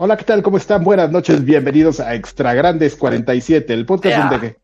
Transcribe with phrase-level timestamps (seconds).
[0.00, 0.44] Hola, ¿qué tal?
[0.44, 0.84] ¿Cómo están?
[0.84, 4.30] Buenas noches, bienvenidos a Extra Grandes 47, el podcast Yeah.
[4.30, 4.56] donde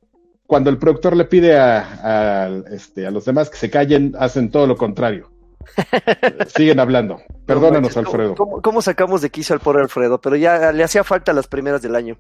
[0.46, 4.52] cuando el productor le pide a, a, este, a los demás que se callen, hacen
[4.52, 5.32] todo lo contrario.
[6.54, 7.20] Siguen hablando.
[7.46, 8.36] Perdónanos, No Alfredo.
[8.36, 10.20] ¿Cómo, sacamos de quicio al pobre Alfredo?
[10.20, 12.16] Pero ya le hacía falta las primeras del año.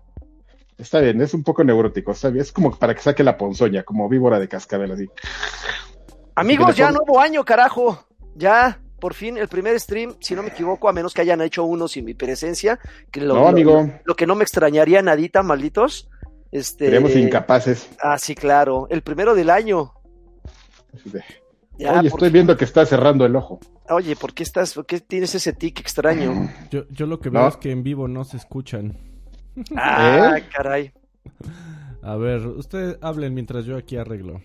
[0.76, 2.42] Está bien, es un poco neurótico, está bien.
[2.42, 5.08] Es como para que saque la ponzoña, como víbora de cascabel, así.
[6.34, 8.04] Amigos, ya nuevo año, carajo.
[8.34, 11.62] Ya, por fin, el primer stream, si no me equivoco, a menos que hayan hecho
[11.64, 12.80] uno sin mi presencia.
[13.10, 13.86] Que lo, No, amigo.
[14.02, 16.08] Lo, que no me extrañaría nadita, malditos.
[16.50, 17.90] Este, Seríamos incapaces.
[18.02, 18.86] Ah, sí, claro.
[18.88, 19.92] El primero del año.
[21.76, 23.60] Ya, Oye, estoy viendo que está cerrando el ojo.
[23.90, 26.48] Oye, ¿por qué estás, por qué tienes ese tic extraño?
[26.70, 27.40] Yo, yo lo que No.
[27.40, 28.96] veo es que en vivo no se escuchan.
[29.76, 30.44] Ah, ¿Eh?
[30.50, 30.92] caray.
[32.02, 34.40] A ver, ustedes hablen mientras yo aquí arreglo.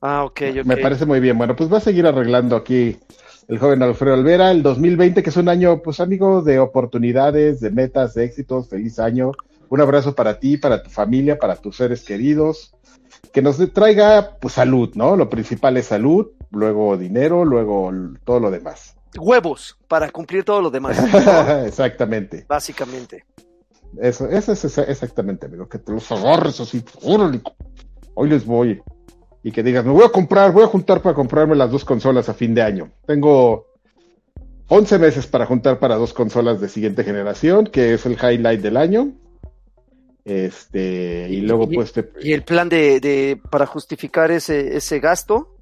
[0.00, 0.64] Ah, ok, ok.
[0.64, 1.38] Me parece muy bien.
[1.38, 2.98] Bueno, pues va a seguir arreglando aquí
[3.48, 7.70] el joven Alfredo Olvera, el 2020, que es un año, pues amigo, de oportunidades, de
[7.70, 8.68] metas, de éxitos.
[8.68, 9.32] Feliz año.
[9.68, 12.74] Un abrazo para ti, para tu familia, para tus seres queridos.
[13.32, 15.16] Que nos traiga, pues, salud, ¿no?
[15.16, 17.90] Lo principal es salud, luego dinero, luego
[18.24, 18.96] todo lo demás.
[19.18, 20.98] Huevos para cumplir todo lo demás,
[21.66, 22.44] Exactamente.
[22.48, 23.24] básicamente.
[24.00, 25.68] Eso, eso es exa- exactamente, amigo.
[25.68, 26.82] Que te los agarres así.
[27.02, 27.40] órale,
[28.14, 28.80] Hoy les voy.
[29.44, 32.28] Y que digas, me voy a comprar, voy a juntar para comprarme las dos consolas
[32.28, 32.90] a fin de año.
[33.06, 33.66] Tengo
[34.68, 38.76] 11 meses para juntar para dos consolas de siguiente generación, que es el highlight del
[38.78, 39.12] año.
[40.24, 42.08] Este, y luego Y- pues te...
[42.22, 45.54] Y el plan de, de para justificar ese, ese gasto,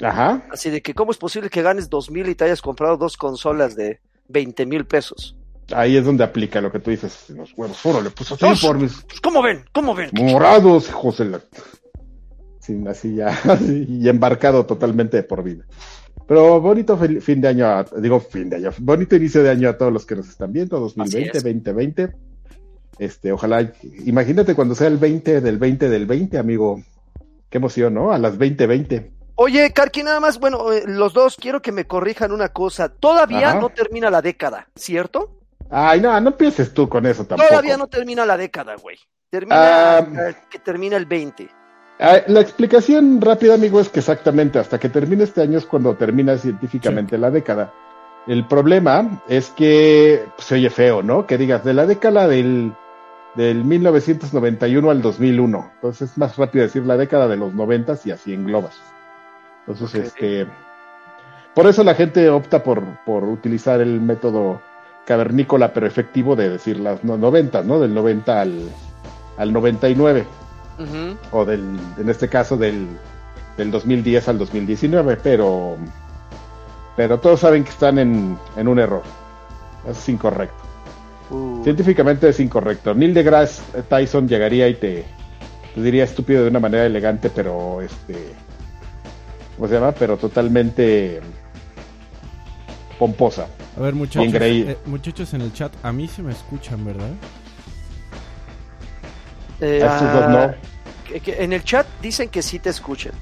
[0.00, 0.46] Ajá.
[0.50, 3.16] así de que cómo es posible que ganes dos mil y te hayas comprado dos
[3.16, 5.36] consolas de 20 mil pesos.
[5.74, 7.28] Ahí es donde aplica lo que tú dices.
[7.30, 9.64] Los huevos, órale, pues así por mis Pues, ¿Cómo ven?
[9.72, 10.10] ¿Cómo ven?
[10.14, 11.40] morados, hijos de la...
[12.66, 15.64] Sí, así ya, y embarcado totalmente de por vida.
[16.26, 19.78] Pero bonito fin de año, a- digo fin de año, bonito inicio de año a
[19.78, 21.44] todos los que nos están viendo, 2020, es.
[21.44, 22.16] 2020.
[22.98, 23.70] Este, ojalá,
[24.04, 26.82] imagínate cuando sea el 20 del 20 del 20, amigo.
[27.50, 28.10] Qué emoción, ¿no?
[28.10, 29.12] A las 2020.
[29.36, 32.88] Oye, Karki, nada más, bueno, eh, los dos quiero que me corrijan una cosa.
[32.88, 33.60] Todavía Ajá.
[33.60, 35.38] no termina la década, ¿cierto?
[35.70, 37.48] Ay, no, no pienses tú con eso tampoco.
[37.50, 38.96] Todavía no termina la década, güey.
[39.30, 40.06] Termina Ah.
[40.50, 41.48] que termina el 20.
[41.98, 45.94] Ah, la explicación rápida, amigo, es que exactamente hasta que termine este año es cuando
[45.94, 47.72] termina científicamente la década.
[48.26, 51.26] El problema es que pues, se oye feo, ¿no?
[51.26, 52.72] Que digas de la década del,
[53.34, 55.70] del 1991 al 2001.
[55.76, 58.78] Entonces es más rápido decir la década de los 90 y así englobas.
[59.66, 60.46] Entonces, este.
[61.54, 64.60] Por eso la gente opta por, por utilizar el método
[65.06, 67.80] cavernícola, pero efectivo de decir las no- 90, ¿no?
[67.80, 68.68] Del 90 al,
[69.38, 70.26] al 99
[71.32, 72.86] O del, en este caso del,
[73.56, 75.76] del 2010 al 2019, pero,
[76.96, 79.02] pero todos saben que están en, en un error.
[79.84, 80.56] Eso es incorrecto.
[81.30, 82.94] Uh, Científicamente es incorrecto.
[82.94, 85.04] Neil deGrasse Tyson llegaría y te,
[85.74, 88.32] te diría estúpido de una manera elegante, pero este,
[89.56, 89.92] ¿cómo se llama?
[89.92, 91.20] Pero totalmente
[92.98, 93.46] pomposa.
[93.76, 94.72] A ver, muchachos, Increíble.
[94.72, 97.10] eh, muchachos en el chat, a mí se me escuchan, ¿verdad?
[99.60, 100.54] Eh, A ah, no.
[101.12, 103.12] que- que en el chat dicen que sí te escuchan.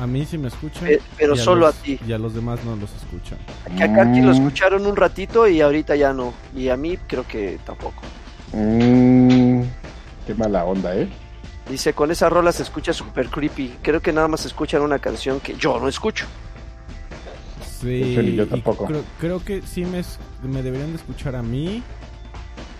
[0.00, 0.86] A mí sí me escuchan.
[0.88, 1.98] Eh, pero solo los- a ti.
[2.06, 3.38] Y a los demás no los escuchan.
[3.76, 4.34] Que a Karki lo Mm.
[4.34, 6.32] escucharon un ratito y ahorita ya no.
[6.56, 8.02] Y a mí creo que tampoco.
[8.52, 9.62] Mm,
[10.26, 11.08] qué mala onda, ¿eh?
[11.68, 13.76] Dice, con esa rola se escucha super creepy.
[13.82, 16.26] Creo que nada más escuchan una canción que yo no escucho.
[17.80, 18.86] Sí, yo y tampoco.
[18.86, 21.82] Creo, creo que sí me, es- me deberían de escuchar a mí.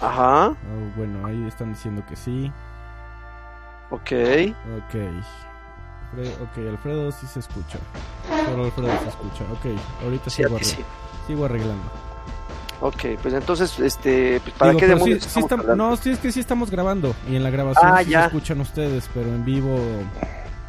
[0.00, 2.50] Ajá, Oh, bueno, ahí están diciendo que sí.
[3.92, 4.12] Ok.
[4.78, 4.94] Ok.
[6.12, 7.78] Alfredo, ok, Alfredo sí se escucha.
[8.46, 9.44] Solo Alfredo se escucha.
[9.52, 9.66] Ok,
[10.04, 10.84] ahorita Sí, sigo, ti arre- sí.
[11.26, 11.90] sigo arreglando.
[12.80, 15.88] Ok, pues entonces, este, pues, ¿para Digo, qué demonios sí- estamos estam- hablando?
[15.90, 17.14] No, sí es que sí estamos grabando.
[17.30, 18.20] Y en la grabación Ah, sí ya.
[18.22, 19.78] se escuchan ustedes, pero en vivo.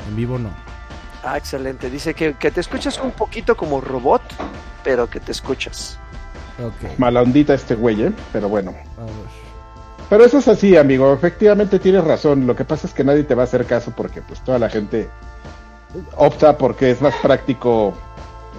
[0.07, 0.49] En vivo no.
[1.23, 1.89] Ah, excelente.
[1.89, 4.21] Dice que, que te escuchas un poquito como robot,
[4.83, 5.97] pero que te escuchas.
[6.63, 8.13] Ok, Mala ondita este güey, ¿eh?
[8.31, 8.71] Pero bueno.
[8.97, 9.42] a ver.
[10.09, 11.11] Pero eso es así, amigo.
[11.13, 12.45] Efectivamente tienes razón.
[12.45, 14.69] Lo que pasa es que nadie te va a hacer caso porque pues toda la
[14.69, 15.09] gente
[16.17, 17.93] opta porque es más práctico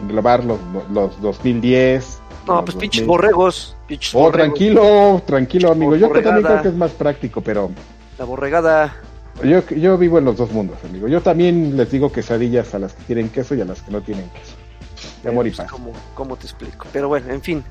[0.02, 0.58] englobar los,
[0.90, 2.18] los 2010.
[2.46, 3.08] No, los pues pinches 2000.
[3.08, 3.76] borregos.
[3.86, 4.34] Pinches Oh, borregos.
[4.42, 5.96] tranquilo, tranquilo, amigo.
[5.96, 7.70] Yo también creo que es más práctico, pero
[8.18, 8.96] La borregada.
[9.42, 11.06] yo, yo vivo en los dos mundos, amigo.
[11.08, 14.00] Yo también les digo quesadillas a las que tienen queso y a las que no
[14.02, 14.56] tienen queso.
[15.22, 15.70] De amor y Pues, paz.
[15.70, 16.86] ¿cómo, cómo te explico?
[16.92, 17.64] Pero bueno, en fin.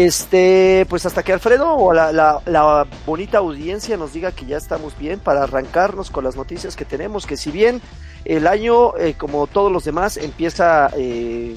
[0.00, 4.58] Este, pues hasta que Alfredo o la, la- la bonita audiencia nos diga que ya
[4.58, 7.80] estamos bien para arrancarnos con las noticias que tenemos, que si bien
[8.26, 11.56] el año, eh, como todos los demás, empieza eh,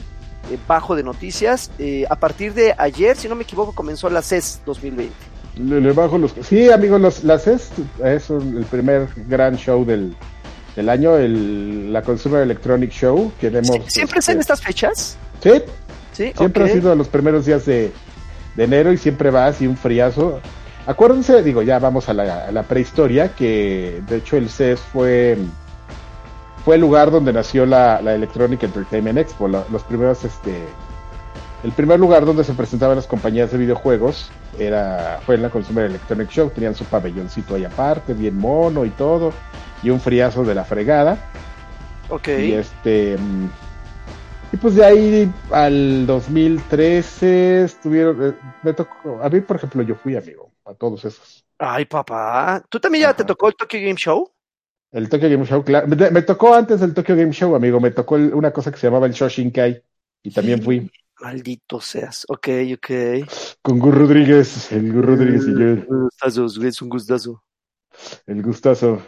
[0.49, 4.21] eh, bajo de noticias, eh, a partir de ayer, si no me equivoco, comenzó la
[4.21, 5.13] CES 2020.
[5.57, 6.33] Le, le bajo los.
[6.41, 7.69] Sí, amigos, los, las es,
[8.05, 10.15] es un- el primer gran show del,
[10.77, 13.33] del año, el, la Consumer Electronic Show.
[13.37, 15.17] Que hemos, ¿Sie- ¿Siempre es en este, estas fechas?
[15.43, 15.51] Sí,
[16.13, 17.91] Sí, siempre ha sido los primeros días de,
[18.59, 20.41] de enero y siempre va así un friazo.
[20.85, 25.37] Acuérdense, digo, ya vamos a la, a la prehistoria, que de hecho el CES fue,
[26.65, 30.53] fue el lugar donde nació la, la Electronic Entertainment Expo, la- los primeros, este,
[31.63, 35.85] el primer lugar donde se presentaban las compañías de videojuegos era, fue en la Consumer
[35.85, 39.31] Electronic Show, tenían su pabelloncito ahí aparte, bien mono y todo,
[39.83, 41.17] y un friazo de la fregada.
[42.09, 42.27] Ok.
[42.27, 43.17] Y este.
[44.51, 48.29] Y pues de ahí al 2013 estuvieron.
[48.29, 49.19] eh, Me tocó.
[49.21, 51.45] A mí, por ejemplo, yo fui amigo a todos esos.
[51.59, 52.63] Ay, papá.
[52.69, 54.31] ¿Tú también ya te tocó el Tokyo Game Show?
[54.91, 55.87] El Tokyo Game Show, claro.
[55.87, 57.79] Me, me tocó antes del Tokyo Game Show, amigo.
[57.79, 59.83] Me tocó el- una cosa que se llamaba el Shoshinkai.
[60.23, 60.89] Y también fui
[61.21, 62.25] Maldito seas.
[62.29, 62.89] Ok, ok.
[63.61, 64.71] con Gur Rodríguez.
[64.71, 65.65] El Gur Rodríguez y yo.
[65.93, 67.43] Un gustazo, güey, es un gustazo.
[68.25, 69.01] El gustazo.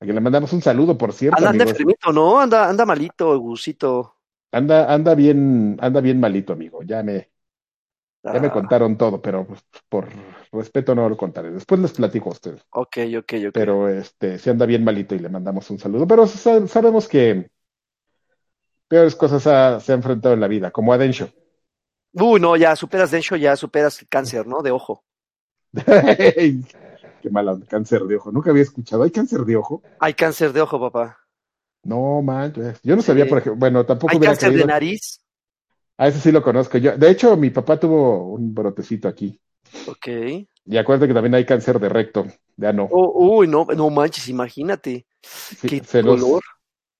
[0.00, 2.38] A quien le mandamos un saludo, por cierto, Anda, enfermito, ¿no?
[2.38, 4.13] Anda, anda malito, Gusito.
[4.58, 6.82] Anda, anda bien, anda bien malito, amigo.
[6.82, 7.30] Ya me,
[8.32, 10.08] ya me Ah, contaron todo, pero pues, por
[10.52, 11.50] respeto no lo contaré.
[11.52, 12.66] Después les platico a ustedes.
[12.82, 13.58] Ok, ok, ok.
[13.58, 16.06] pero este se anda bien malito y le mandamos un saludo.
[16.06, 17.50] Pero sa- sabemos que
[18.88, 21.28] peores cosas ha- se ha enfrentado en la vida, como a Densho.
[22.14, 24.62] Uy, no, ya superas Densho, ya superas el cáncer, ¿no?
[24.62, 25.04] De ojo.
[27.20, 28.30] Qué mala, cáncer de ojo.
[28.32, 29.02] Nunca había escuchado.
[29.02, 29.84] ¿Hay cáncer de ojo?
[29.98, 31.23] Hay cáncer de ojo, papá.
[31.84, 32.80] No, manches.
[32.82, 33.06] Yo no Sí.
[33.08, 33.58] sabía, por ejemplo.
[33.58, 34.66] Bueno, tampoco Hay hubiera cáncer de creído.
[34.68, 35.20] nariz.
[35.96, 36.78] A ese sí lo conozco.
[36.78, 39.38] Yo, de hecho, mi papá tuvo un brotecito aquí.
[39.86, 40.08] Ok.
[40.66, 42.26] Y acuérdate que también hay cáncer de recto,
[42.56, 42.88] de ano.
[42.90, 45.06] Oh, uy, no, no manches, imagínate.
[45.22, 46.42] Sí, Qué dolor.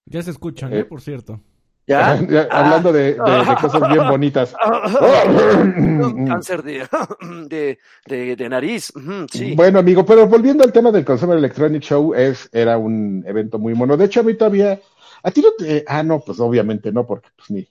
[0.07, 0.81] Ya se escuchan, Eh.
[0.81, 0.85] ¿eh?
[0.85, 1.41] Por cierto.
[1.87, 2.17] ¿Ya?
[2.31, 2.61] Ya, Ah.
[2.65, 4.55] Hablando de, de- de cosas bien bonitas.
[6.29, 8.93] cáncer de, de, nariz.
[9.31, 9.55] Sí.
[9.55, 13.75] Bueno, amigo, pero volviendo al tema del Consumer Electronic Show, es, era un evento muy
[13.75, 13.97] mono.
[13.97, 14.81] De hecho, a mí todavía,
[15.23, 17.69] a ti no te, ah, no, pues obviamente no, porque pues ni,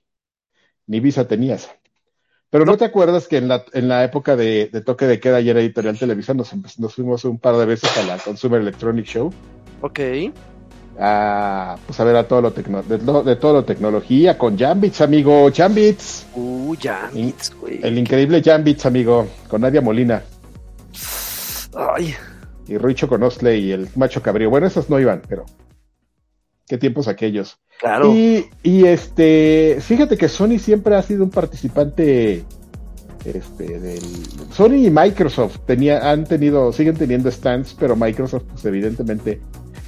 [0.88, 1.70] ni visa tenías.
[2.50, 5.50] Pero no, te acuerdas que en la, en la época de, toque de queda y
[5.50, 9.34] era editorial Televisa, nos, nos fuimos un par de veces a la Consumer Electronic Show,
[9.82, 10.00] Ok.
[11.00, 14.58] A, pues a ver a todo lo, tecno, de, lo- de todo lo tecnología, con
[14.58, 17.80] Jambits, amigo, Jambits, Uy, ya, Mitz, güey.
[17.84, 20.24] el increíble Jambits, amigo, con Nadia Molina.
[21.76, 22.14] Ay,
[22.68, 24.50] y Richo con Osley y el macho cabrío.
[24.50, 25.46] Bueno, esos no iban, pero
[26.68, 27.58] qué tiempos aquellos.
[27.80, 28.14] claro.
[28.14, 32.44] Y, y este, fíjate que Sony siempre ha sido un participante
[33.26, 34.02] este del
[34.52, 39.42] Sony y Microsoft tenía, han tenido, siguen teniendo stands, pero Microsoft, pues evidentemente,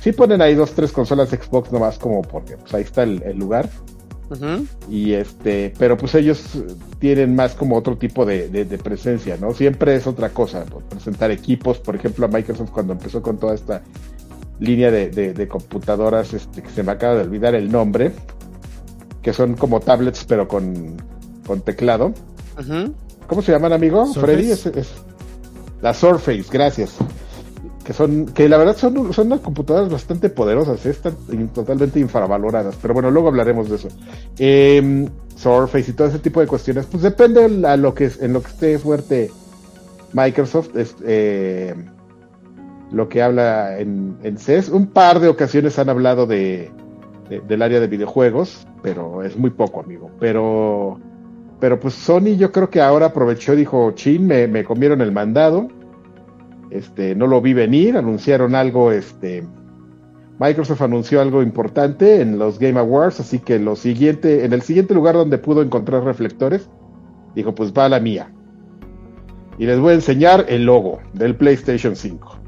[0.05, 3.23] sí ponen ahí dos, tres consolas de Xbox nomás como porque pues ahí está el,
[3.23, 3.67] el lugar.
[4.89, 6.43] Y este, pero pues ellos
[6.99, 9.51] tienen más como otro tipo de, de- de presencia, ¿no?
[9.53, 10.79] Siempre es otra cosa, ¿no?
[10.79, 13.81] presentar equipos, por ejemplo, a Microsoft cuando empezó con toda esta
[14.59, 18.11] línea de, de- de computadoras, este, que se me acaba de olvidar el nombre,
[19.23, 20.95] que son como tablets pero con,
[21.47, 22.13] con teclado.
[22.59, 22.93] Ujú.
[23.27, 24.05] ¿Cómo se llaman, amigo?
[24.05, 24.21] Surface.
[24.21, 24.93] Freddy, es, es-
[25.81, 26.95] la Surface, gracias.
[27.85, 30.89] Que son, que la verdad son, son unas computadoras bastante poderosas, ¿eh?
[30.89, 31.13] están
[31.53, 33.89] totalmente infravaloradas, pero bueno, luego hablaremos de eso.
[34.39, 38.41] Eh, Surface y todo ese tipo de cuestiones, pues depende a lo que en lo
[38.41, 39.29] que esté fuerte
[40.13, 41.75] Microsoft, es, eh,
[42.91, 44.69] lo que habla en, en CES.
[44.69, 46.71] Un par de ocasiones han hablado de,
[47.29, 50.09] de- del área de videojuegos, pero es muy poco, amigo.
[50.19, 50.99] Pero
[51.59, 55.67] pero pues Sony yo creo que ahora aprovechó, dijo, chin, me, me comieron el mandado.
[56.75, 59.43] Este, no lo vi venir, anunciaron algo, este,
[60.39, 64.93] Microsoft anunció algo importante en los Game Awards, así que lo siguiente, en el siguiente
[64.93, 66.69] lugar donde pudo encontrar reflectores,
[67.35, 68.31] dijo, pues va la mía.
[69.57, 72.39] Y les voy a enseñar el logo del PlayStation 5.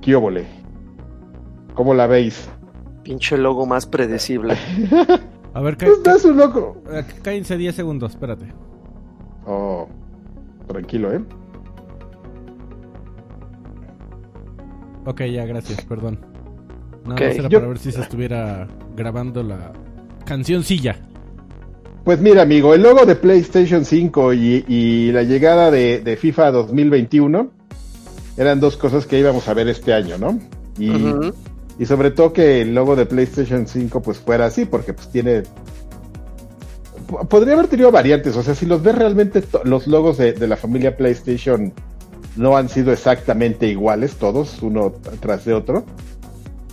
[0.00, 0.46] ¿Qué óvole?
[1.74, 2.48] ¿Cómo la veis?
[3.02, 4.54] Pinche logo más predecible.
[5.52, 6.82] A ver, cá- Pues un logo.
[6.84, 8.46] cá- cállense 10 segundos, espérate.
[9.46, 9.86] Oh,
[10.66, 11.20] tranquilo, ¿eh?
[15.06, 16.18] Ok, ya, gracias, perdón.
[17.04, 19.72] Nada Ok, más era yo- para ver si se estuviera grabando la
[20.24, 20.96] cancioncilla.
[22.04, 26.50] Pues mira, amigo, el logo de PlayStation 5 y, y la llegada de, de FIFA
[26.52, 27.50] 2021
[28.36, 30.38] eran dos cosas que íbamos a ver este año, ¿no?
[30.78, 30.92] Y,
[31.78, 35.42] y sobre todo que el logo de PlayStation 5 pues fuera así, porque pues tiene...
[37.08, 40.46] po- Podría haber tenido variantes, o sea, si los ves realmente, los logos de, de
[40.48, 41.72] la familia PlayStation
[42.36, 45.84] no han sido exactamente iguales todos, uno tras de otro.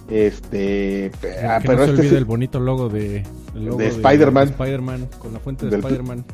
[0.10, 1.12] Este,
[1.48, 4.46] ah, que pero no se este olvide sí- el bonito logo de, De Spider-Man.
[4.48, 6.25] de Spider-Man, con la fuente de Del- Spider-Man.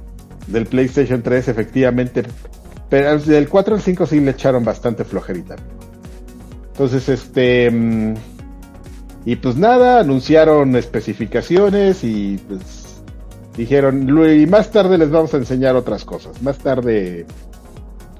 [0.48, 2.24] del PlayStation 3, efectivamente.
[2.90, 5.56] Pero del 4 al 5 sí le echaron bastante flojerita.
[6.72, 7.70] Entonces, este...
[7.70, 8.14] mm,
[9.26, 13.02] y pues nada, anunciaron especificaciones y pues
[13.56, 16.42] dijeron, "Lu- y más tarde les vamos a enseñar otras cosas.
[16.42, 17.28] Más tarde,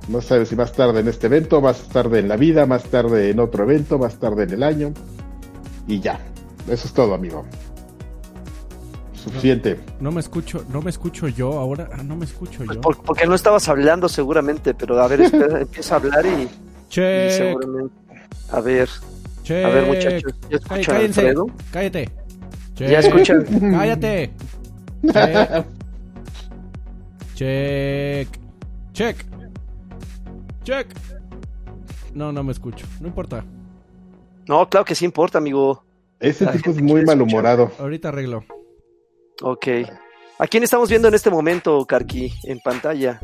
[0.10, 3.30] no sabes si más tarde en este evento, más tarde en la vida, más tarde
[3.30, 4.92] en otro evento, más tarde en el año.
[5.88, 6.20] Y ya,
[6.68, 7.46] eso es todo, amigo.
[9.14, 9.80] Suficiente.
[10.00, 11.90] No me escucho, no me escucho yo ahora.
[11.94, 12.82] Ah, no me escucho Pues yo.
[12.82, 17.32] por- porque no estabas hablando seguramente, pero a ver, espera, empieza a hablar y, y
[17.32, 17.94] seguramente...
[18.52, 18.90] A ver,
[19.44, 19.66] check.
[19.66, 21.48] a ver muchachos, ¿ya escuchan a Cállense, Alfredo?
[21.72, 22.10] cállate.
[22.76, 22.90] Check.
[22.90, 23.44] ¿Ya escuchan?
[23.72, 24.32] Cállate.
[27.36, 28.28] Check.
[28.28, 28.28] Check.
[28.94, 29.26] Check.
[30.70, 30.88] Check.
[32.14, 32.86] No, no me escucho.
[33.02, 33.44] No importa.
[34.48, 35.84] No, claro que sí importa, amigo.
[36.20, 37.72] Ese La tipo es gente muy quiere malhumorado.
[37.80, 38.44] Ahorita arreglo.
[39.42, 39.68] Ok.
[40.38, 43.20] ¿A quién estamos viendo en este momento, Karki, en pantalla?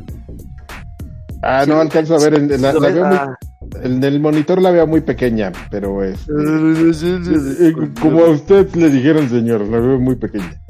[1.42, 2.34] Ah, Sí, no alcanzo a ver.
[2.34, 2.94] En, en la, ¿Lo la ves?
[2.96, 3.36] veo muy- Ah.
[3.82, 9.28] en el monitor la veo muy pequeña, pero este, eh, como a usted le dijeron,
[9.28, 10.60] señor, la veo muy pequeña.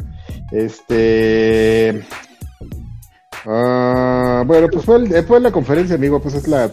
[0.52, 2.02] Este.
[3.46, 6.20] Ah, bueno, pues fue, el- fue la conferencia, amigo.
[6.20, 6.70] Pues es la.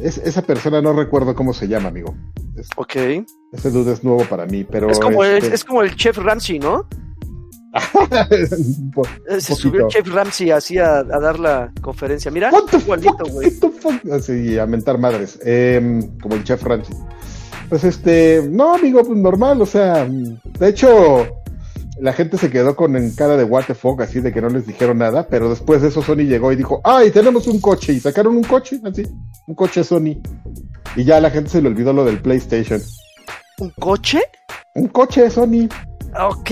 [0.00, 2.14] Es, esa persona no recuerdo cómo se llama, amigo.
[2.56, 2.96] Es- Ok.
[3.52, 4.90] ese dude es nuevo para mí, pero.
[4.90, 6.86] Es como, el, este, es como el chef Ramsey, ¿no?
[8.30, 12.30] Eh, Se subió el chef Ramsey así a, a dar la conferencia.
[12.30, 13.52] Mira, igualito, güey.
[14.12, 15.38] Así, a mentar madres.
[15.44, 16.94] Em, como el chef Ramsey.
[17.68, 21.26] Pues este, no, amigo, pues normal, o sea, de hecho,
[22.00, 24.48] la gente se quedó con en cara de what the fuck, así de que no
[24.48, 27.92] les dijeron nada, pero después de eso Sony llegó y dijo, ay, tenemos un coche,
[27.92, 29.02] y sacaron un coche, así,
[29.46, 30.20] un coche Sony.
[30.96, 32.80] Y ya a la gente se le olvidó lo del PlayStation.
[33.58, 34.20] ¿Un coche?
[34.74, 35.68] Un coche Sony.
[36.20, 36.50] Ok.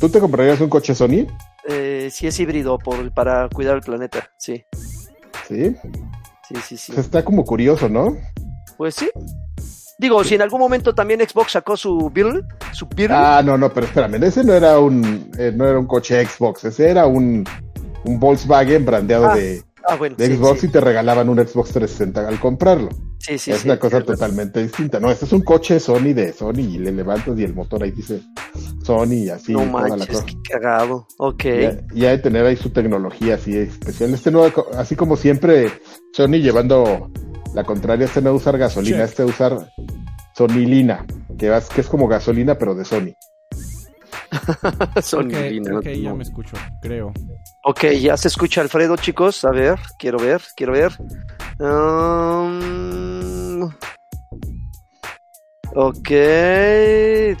[0.00, 1.26] ¿Tú te comprarías un coche Sony?
[1.68, 4.30] Eh, sí es híbrido por, para cuidar el planeta.
[4.38, 4.64] Sí,
[5.46, 5.76] Sí.
[6.48, 6.92] sí, sí, sí.
[6.96, 8.16] Está como curioso, ¿no?
[8.76, 9.10] Pues sí.
[10.00, 12.40] Digo, si en algún momento también Xbox sacó su Beetle,
[12.72, 15.86] su Beetle, Ah, no, no, pero espérame, ese no era un, eh, no era un
[15.86, 17.44] coche Xbox, ese era un,
[18.04, 21.36] un Volkswagen brandeado Ah, de, ah, bueno, de sí, Xbox sí, y te regalaban un
[21.36, 22.88] Xbox 360 al comprarlo.
[23.18, 24.98] sí, sí, es sí, una cosa totalmente distinta.
[25.00, 27.90] No, este es un coche Sony de Sony y le levantas y el motor ahí
[27.90, 28.22] dice
[28.82, 29.52] Sony y así.
[29.52, 30.24] No toda la manches, cosa.
[30.24, 31.06] qué cagado.
[31.18, 31.44] Ok.
[31.94, 34.14] Y, hay de tener ahí su tecnología así especial.
[34.14, 35.68] Este nuevo, así como siempre,
[36.14, 37.10] Sony llevando
[37.54, 39.08] la contraria, este no usar gasolina, Check.
[39.08, 39.70] este usar
[40.34, 41.04] sonilina,
[41.38, 43.12] que, vas- que es como gasolina pero de Sony.
[45.02, 46.16] Son Ok, divinas, ok, ya no.
[46.16, 47.12] me escucho, creo.
[47.64, 49.44] Ok, ya se escucha Alfredo, chicos.
[49.44, 50.92] A ver, quiero ver, quiero ver.
[51.58, 53.64] Um,
[55.74, 56.08] ok,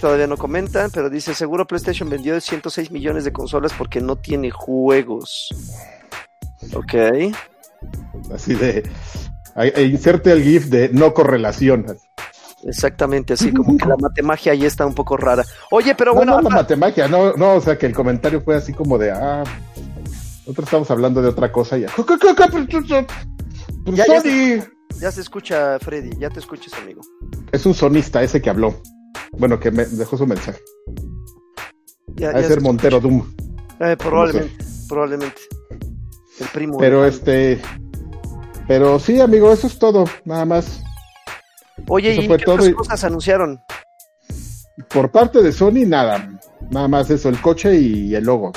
[0.00, 4.50] todavía no comentan, pero dice, seguro PlayStation vendió 106 millones de consolas porque no tiene
[4.50, 5.48] juegos.
[6.74, 6.94] Ok,
[8.34, 8.82] Así de.
[9.78, 11.86] Inserte el GIF de no correlación.
[12.64, 15.44] exactamente, así como que la matemagia ahí está un poco rara.
[15.70, 18.40] Oye, pero no, bueno, no, la habla- matemagia, no, no, o sea que el comentario
[18.42, 19.44] fue así como de, ah,
[20.40, 21.88] nosotros estamos hablando de otra cosa ya.
[23.86, 24.62] Ya, ya Sony
[25.00, 27.00] ya se escucha Freddy, ya te escuchas, amigo.
[27.52, 28.74] es un sonista ese que habló.
[29.32, 30.58] Bueno, que me dejó su mensaje.
[32.16, 32.60] Ya, Ha ya de se ser.
[32.62, 33.22] Montero Doom.
[33.80, 35.40] Eh, probablemente, probablemente.
[36.40, 36.78] El primo.
[36.78, 37.60] Pero este.
[38.70, 40.04] Pero sí, amigo, eso es todo.
[40.24, 40.80] Nada más.
[41.88, 43.60] Oye, eso ¿y fue qué todo otras y- cosas anunciaron?
[44.94, 46.38] Por parte de Sony, nada.
[46.70, 48.52] Nada más eso, el coche y el logo.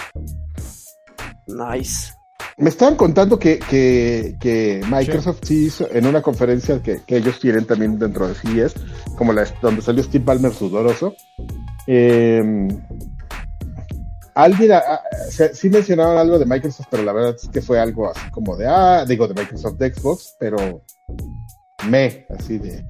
[1.48, 2.14] Nice.
[2.58, 7.40] Me estaban contando que, que, que Microsoft sí hizo en una conferencia que, que ellos
[7.40, 8.76] tienen también dentro de CES,
[9.18, 11.16] como la donde salió Steve Ballmer sudoroso.
[11.88, 12.68] Eh,
[14.36, 17.80] alguien, a- a- se- sí mencionaban algo de Microsoft, pero la verdad es que fue
[17.80, 20.84] algo así como de, ah, digo, de Microsoft de Xbox, pero
[21.90, 22.86] me, así de.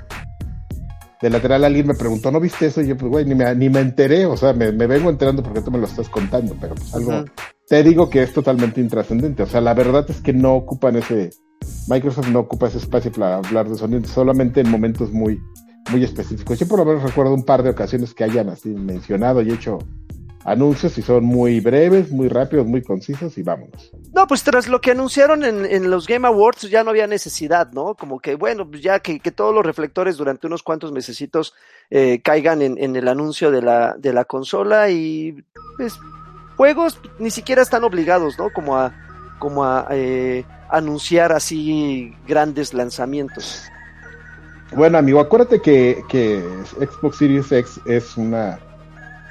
[1.22, 2.82] De lateral alguien me preguntó, ¿no viste eso?
[2.82, 5.42] Y yo, pues, güey, ni me, ni me enteré, o sea, me, me vengo enterando
[5.42, 7.24] porque tú me lo estás contando, pero pues algo,
[7.70, 9.44] te digo que es totalmente intrascendente.
[9.44, 11.30] O sea, la verdad es que no ocupan ese.
[11.88, 15.40] Microsoft no ocupa ese espacio para hablar de Sony, solamente en momentos muy,
[15.92, 16.60] muy específicos.
[16.60, 19.80] Yo por lo menos recuerdo un par de ocasiones que hayan así mencionado y hecho
[20.46, 23.92] anuncios y son muy breves, muy rápidos, muy concisos y vámonos.
[24.14, 27.72] No, pues tras lo que anunciaron en, en los Game Awards ya no había necesidad,
[27.72, 27.96] ¿no?
[27.96, 31.54] Como que, bueno, pues ya que, que todos los reflectores durante unos cuantos mesecitos
[31.90, 35.44] eh, caigan en, en el anuncio de la, de la consola y
[35.78, 35.98] pues
[36.58, 38.52] juegos ni siquiera están obligados, ¿no?
[38.54, 38.94] Como a,
[39.40, 43.64] como a eh, anunciar así grandes lanzamientos.
[44.76, 46.44] Bueno, amigo, acuérdate que, que
[46.80, 48.60] Xbox Series X es una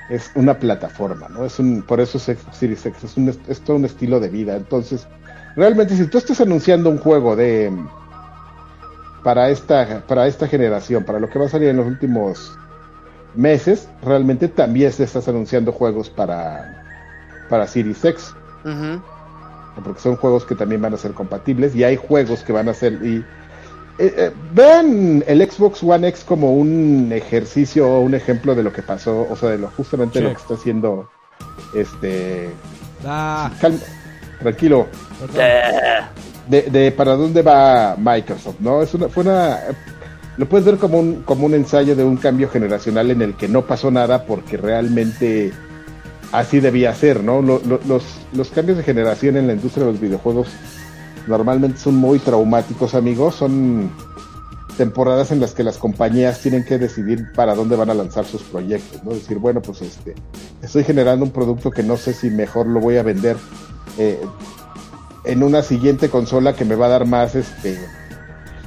[0.09, 1.45] es una plataforma, ¿no?
[1.45, 4.29] Es un, por eso es Xbox Series X, es, un, es todo un estilo de
[4.29, 4.57] vida.
[4.57, 5.07] Entonces,
[5.57, 7.73] realmente si tú estás anunciando un juego de
[9.23, 12.59] para esta para esta generación, para lo que va a salir en los últimos
[13.35, 16.85] meses, realmente también estás anunciando juegos para
[17.49, 18.35] para Series X.
[19.85, 22.75] Porque son juegos que también van a ser compatibles y hay juegos que van a
[22.75, 23.25] ser y
[24.07, 28.73] eh, eh, vean el Xbox One X como un ejercicio o un ejemplo de lo
[28.73, 31.09] que pasó, o sea, de lo justamente lo que está haciendo
[31.75, 32.51] este
[33.07, 33.79] Ah, calma,
[34.41, 34.87] tranquilo,
[36.49, 38.83] de, de para dónde va Microsoft, ¿no?
[38.83, 39.59] Es una, fue una,
[40.37, 43.49] lo puedes ver como un, como un ensayo de un cambio generacional en el que
[43.49, 45.53] no pasó nada porque realmente
[46.33, 47.43] así debía ser, ¿no?
[47.43, 50.49] Lo- lo- los, los cambios de generación en la industria de los videojuegos
[51.27, 53.91] normalmente son muy traumáticos, amigos, son
[54.77, 58.43] temporadas en las que las compañías tienen que decidir para dónde van a lanzar sus
[58.43, 59.13] proyectos, ¿no?
[59.13, 60.15] Decir, bueno, pues este,
[60.63, 63.37] estoy generando un producto que no sé si mejor lo voy a vender
[63.99, 64.21] eh,
[65.25, 67.79] en una siguiente consola que me va a dar más, este,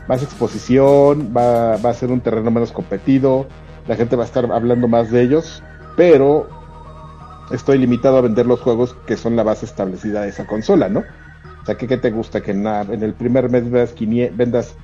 [0.08, 3.48] más exposición, va, va a ser un terreno menos competido,
[3.88, 5.64] la gente va a estar hablando más de ellos,
[5.98, 6.48] pero
[7.52, 11.04] estoy limitado a vender los juegos que son la base establecida de esa consola, ¿no?
[11.66, 12.42] O sea, ¿qué, qué te gusta?
[12.42, 14.76] Que en, el primer mes vendas 500, vendas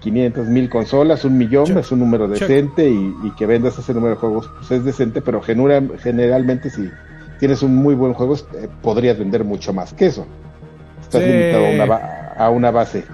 [0.00, 1.78] 500 mil consolas, un millón, Check.
[1.78, 5.22] es un número decente y, y que vendas ese número de juegos, pues es decente,
[5.22, 6.90] pero genera- generalmente si
[7.40, 10.26] tienes un muy buen juego, eh, podrías vender mucho más que eso.
[11.00, 11.28] Estás Sí.
[11.30, 13.04] limitado a una, ba- a una base.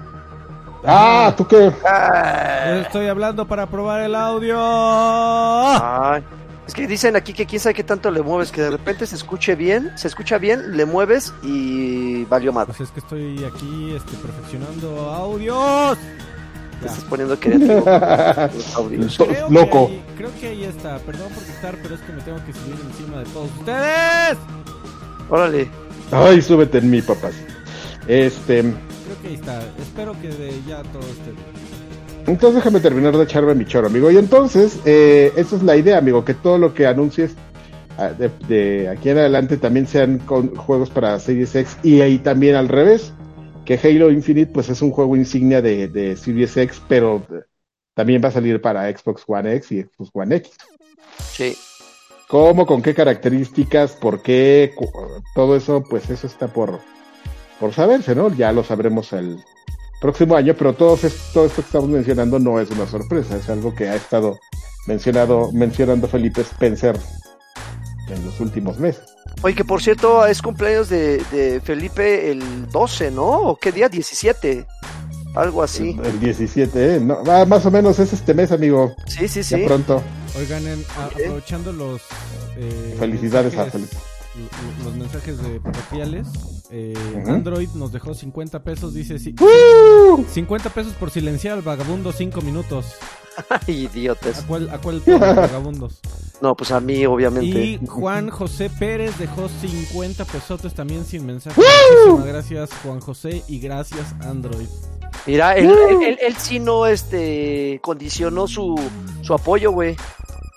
[0.85, 1.71] Ah, ¿tú qué?
[1.87, 4.57] ah, estoy hablando para probar el audio.
[4.59, 6.21] ay.
[6.73, 9.15] Es que dicen aquí que quién sabe qué tanto le mueves, que de repente se
[9.15, 12.73] escuche bien, se escucha bien, le mueves y valió madre.
[12.75, 15.99] Pues es que estoy aquí este, perfeccionando audios.
[16.79, 17.83] Te estás poniendo creativo.
[19.27, 19.85] Creo loco.
[19.87, 20.97] Que ahí, creo que ahí está.
[20.97, 24.37] Perdón por quitar, pero es que me tengo que subir encima de todos ustedes.
[25.29, 25.69] Órale.
[26.11, 27.35] Ay, súbete en mí, papás.
[28.07, 29.61] Este, Creo que ahí está.
[29.79, 31.62] Espero que de ya todo esté bien.
[32.25, 34.09] Entonces déjame terminar de echarme mi choro, amigo.
[34.11, 37.35] Y entonces, eh, esa es la idea, amigo, que todo lo que anuncies
[37.97, 42.19] ah, de, de aquí en adelante también sean con juegos para Series X y ahí
[42.19, 43.13] también al revés,
[43.65, 47.43] que Halo Infinite pues es un juego insignia de, de Series X, pero eh,
[47.93, 50.51] también va a salir para Xbox One X y Xbox One X.
[51.31, 51.55] Sí.
[52.27, 52.65] ¿Cómo?
[52.65, 53.93] ¿Con qué características?
[53.93, 54.73] ¿Por qué?
[55.35, 56.79] Todo eso, pues eso está por,
[57.59, 58.33] por saberse, ¿no?
[58.33, 59.37] Ya lo sabremos el
[60.03, 63.49] próximo año, pero todo, es- todo esto que estamos mencionando no es una sorpresa, es
[63.49, 64.37] algo que ha estado
[64.85, 66.99] mencionado, mencionando Felipe Spencer
[68.09, 69.03] en los últimos meses.
[69.43, 73.23] Oye, que por cierto es cumpleaños de, de Felipe el 12, ¿no?
[73.29, 73.87] ¿O qué día?
[73.87, 74.67] 17.
[75.35, 75.97] Algo así.
[75.99, 76.99] El, el 17, ¿eh?
[76.99, 78.93] No, ah, más o menos es este mes, amigo.
[79.07, 79.63] Sí, sí, Ya sí.
[79.65, 80.03] pronto.
[80.37, 82.01] Oigan, en- a- aprovechando los.
[82.57, 83.95] eh, Felicidades a Felipe.
[84.83, 86.27] Los mensajes de parroquiales.
[86.73, 87.23] Eh.
[87.27, 88.93] Android nos dejó 50 pesos.
[88.93, 90.23] Dice: sí, ¡Uh!
[90.29, 92.95] 50 pesos por silenciar al vagabundo 5 minutos.
[93.49, 94.43] Ay, ¿A idiotas.
[94.47, 95.99] cuál, a cuál vagabundos?
[96.41, 97.47] No, pues a mí, obviamente.
[97.47, 101.59] Y Juan José Pérez dejó 50 pesotes también sin mensaje.
[101.59, 104.67] Muchísimas gracias, Juan José, y gracias, Android.
[105.25, 108.75] Mira, él, él, él- él sí no este, condicionó su,
[109.21, 109.95] su apoyo, güey.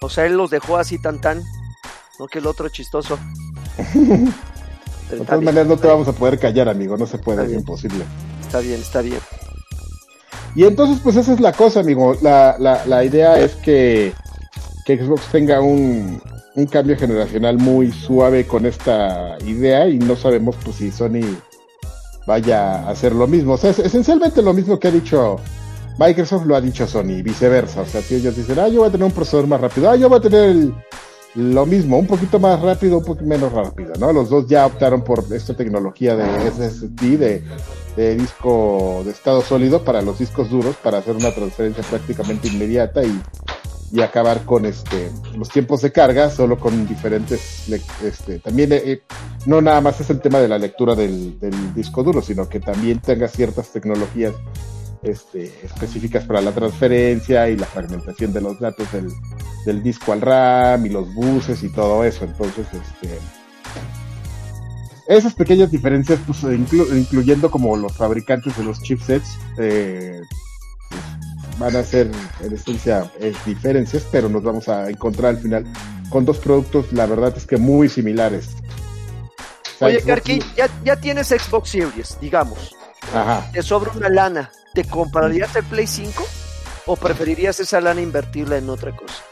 [0.03, 1.43] O sea, él los dejó así tan tan.
[2.19, 3.19] No que el otro chistoso.
[5.11, 8.05] De todas maneras no te vamos a poder callar, amigo, no se puede, es imposible.
[8.41, 9.19] está bien, está bien.
[10.55, 12.17] Y entonces, pues esa es la cosa, amigo.
[12.23, 14.13] La, la, la idea es que,
[14.87, 16.21] que Xbox tenga un,
[16.55, 21.21] un cambio generacional muy suave con esta idea y no sabemos pues si Sony
[22.27, 23.53] vaya a hacer lo mismo.
[23.53, 25.37] O sea, es esencialmente lo mismo que ha dicho
[25.99, 27.83] Microsoft, lo ha dicho Sony y viceversa.
[27.83, 29.97] O sea, si ellos dicen, ah, yo voy a tener un procesador más rápido, ah,
[29.97, 30.75] yo voy a tener el-
[31.37, 34.13] lo mismo, un poquito más rápido, un poquito menos rápido, ¿no?
[34.13, 37.43] Los dos ya optaron por esta tecnología de SSD,
[37.97, 43.05] de, disco de estado sólido para los discos duros, para hacer una transferencia prácticamente inmediata
[43.05, 43.21] y,
[43.93, 47.69] y acabar con este los tiempos de carga, solo con diferentes,
[48.03, 49.03] este, también eh, eh,
[49.45, 52.61] no nada más es el tema de la lectura del, del disco duro, sino que
[52.61, 54.33] también tenga ciertas tecnologías
[55.03, 59.09] este, específicas para la transferencia y la fragmentación de los datos del,
[59.65, 62.25] del disco al RAM y los buses y todo eso.
[62.25, 63.19] Entonces, este,
[65.09, 70.21] esas pequeñas diferencias, pues, inclu- incluyendo como los fabricantes de los chipsets, eh,
[70.91, 71.03] pues,
[71.59, 75.65] van a ser en esencia eh, diferencias, pero nos vamos a encontrar al final
[76.11, 78.49] con dos productos, la verdad es que muy similares.
[79.75, 82.75] O sea, Oye, Xbox- Karki, ya, ya tienes Xbox Series, digamos.
[83.15, 83.49] Ajá.
[83.53, 84.51] Te sobra una lana.
[84.77, 86.23] ¿Te comprarías el Play 5?
[86.85, 89.25] ¿O preferirías esa lana invertirla en otra cosa?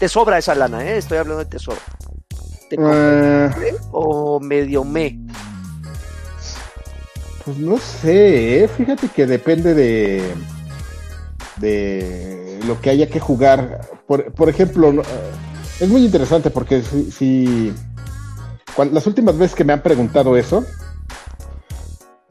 [0.00, 0.96] Te sobra esa lana, ¿eh?
[0.96, 1.82] Estoy hablando de te sobra.
[2.70, 5.18] ¿Te Eh, comprarías o medio me?
[7.44, 8.68] Pues no sé, ¿eh?
[8.68, 10.34] fíjate que depende de
[11.56, 13.82] de lo que haya que jugar.
[14.06, 15.04] Por, por ejemplo, eh,
[15.80, 17.70] es muy interesante porque si,
[18.90, 20.64] las últimas veces que me han preguntado eso,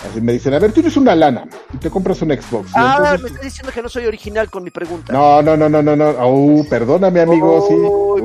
[0.05, 2.71] así me dicen, a ver, tú tienes una lana y te compras un Xbox.
[2.75, 5.11] Ah, entonces- me está diciendo que no soy original con mi pregunta.
[5.13, 6.27] no, no, no, no, no, no.
[6.29, 7.75] Uh, perdóname, amigo, sí.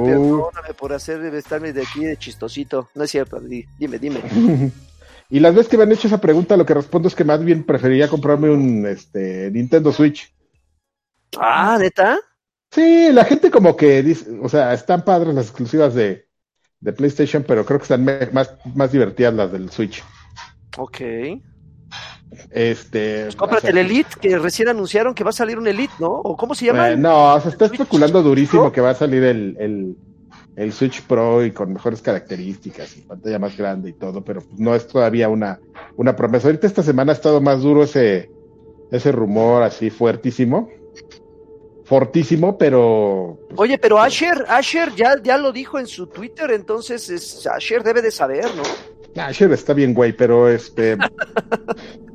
[0.05, 2.89] Perdóname por hacer estarme de aquí de chistosito.
[2.95, 4.21] No es cierto, di- dime, dime.
[5.31, 7.43] y las veces que me han hecho esa pregunta, lo que respondo es que más
[7.45, 10.33] bien preferiría comprarme un este, Nintendo Switch.
[11.39, 12.19] Ah, ¿neta?
[12.73, 16.29] Sí, la gente como que dice, o sea, están padres las exclusivas de,
[16.81, 20.03] de PlayStation, pero creo que están más, más divertidas las del Switch.
[20.79, 21.01] Ok.
[22.51, 25.67] Este, Pues cómprate o sea, el Elite, que recién anunciaron que va a salir un
[25.67, 26.11] Elite, ¿no?
[26.11, 26.91] ¿O cómo se llama?
[26.91, 28.73] eh, no, se está especulando durísimo Pro?
[28.73, 29.97] que va a salir el, el,
[30.57, 34.59] el Switch Pro y con mejores características y pantalla más grande y todo, pero pues
[34.61, 35.59] no es todavía una,
[35.97, 36.49] una promesa.
[36.49, 38.31] Ahorita esta semana ha estado más duro ese,
[38.93, 40.69] ese rumor así fuertísimo.
[41.85, 47.11] Fortísimo, pero pues, Oye, pero Asher, Asher ya, ya lo dijo en su Twitter, entonces
[47.11, 48.63] es, Asher debe de saber, ¿no?
[49.21, 50.97] Asher está bien, güey, pero este.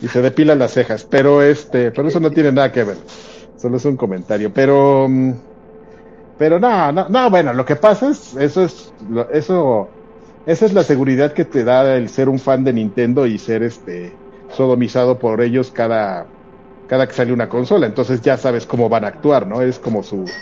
[0.00, 2.98] y se depila las cejas, pero este, pero eso no tiene nada que ver.
[3.56, 5.08] Solo es un comentario, pero.
[5.08, 5.32] mm,
[6.36, 8.94] Pero no, no, no, bueno, lo que pasa es, eso es,
[9.32, 9.96] eso,
[10.44, 13.62] esa es la seguridad que te da el ser un fan de Nintendo y ser
[13.64, 16.32] este, sodomizado por ellos cada,
[16.86, 17.86] cada que sale una consola.
[17.86, 19.62] Entonces ya sabes cómo van a actuar, ¿no?
[19.62, 20.38] Es como su,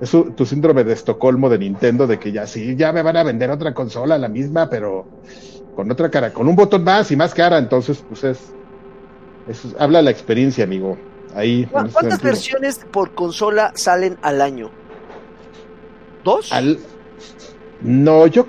[0.00, 3.16] es su- tu síndrome de Estocolmo de Nintendo, de que ya sí, ya me van
[3.16, 5.10] a vender otra consola, la misma, pero
[5.72, 8.57] con otra cara, con un botón más y más cara, entonces pues es,
[9.78, 10.98] habla la experiencia, amigo.
[11.34, 11.62] Ahí.
[11.62, 12.32] en ¿Cu- ese ¿Cuántas sentido.
[12.32, 14.70] versiones por consola salen al año?
[16.24, 16.52] ¿Dos?
[16.52, 16.78] Al-
[17.80, 18.46] No, yo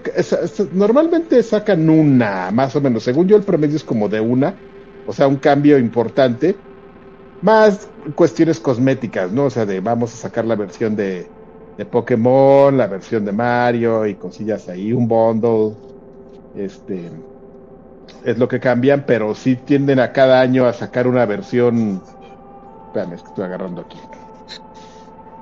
[0.73, 3.03] normalmente sacan una, más o menos.
[3.03, 4.55] Según yo, el promedio es como de una,
[5.05, 6.55] o sea, un cambio importante,
[7.41, 9.45] más cuestiones cosméticas, ¿no?
[9.45, 11.27] O sea, de vamos a sacar la versión de,
[11.77, 15.75] de Pokémon, la versión de Mario y cosillas ahí, un bundle,
[16.55, 17.11] este,
[18.23, 22.03] es lo que cambian, pero sí tienden a cada año a sacar una versión,
[22.87, 23.99] espérame, es que estoy agarrando aquí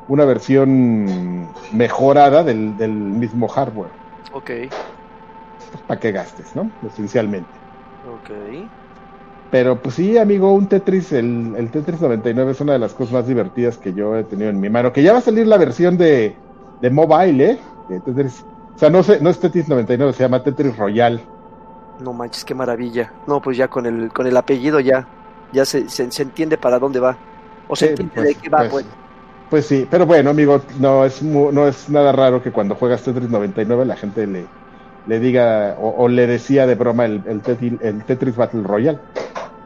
[0.07, 3.93] una versión mejorada del, del mismo hardware,
[4.31, 4.49] Ok,
[5.87, 6.77] para que gastes, ¿no?
[6.81, 7.59] Esencialmente.
[8.01, 8.29] ok.
[9.49, 13.13] Pero pues sí, amigo, un Tetris, el, el Tetris 99 es una de las cosas
[13.13, 14.91] más divertidas que yo he tenido en mi mano.
[14.91, 16.43] Que ya va a salir la versión de,
[16.79, 17.69] de mobile, ¿eh?
[17.87, 18.45] De Tetris.
[18.75, 21.29] O sea, no, sé, no es Tetris 99, se llama Tetris Royal.
[21.99, 23.13] No manches, qué maravilla.
[23.25, 25.07] No, pues ya con el, con el apellido ya,
[25.51, 27.21] ya se, se, se entiende para dónde va.
[27.67, 28.85] O se Sí, entiende pues, de qué va, pues, pues.
[29.49, 33.29] Pues sí, pero bueno, amigo, no es, no es nada raro que cuando juegas Tetris
[33.29, 34.51] 99 la gente le,
[35.05, 38.99] le diga o, o le decía de broma el, el, Tetris, el Tetris Battle Royale.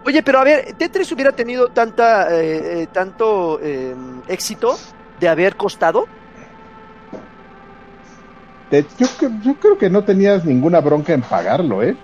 [0.05, 3.95] Oye, pero a ver, Tetris hubiera tenido tanta, eh, eh, tanto eh,
[4.27, 4.77] éxito
[5.19, 6.05] de haber costado.
[8.71, 9.07] Yo,
[9.43, 11.97] yo creo que no tenías ninguna bronca en pagarlo, ¿eh?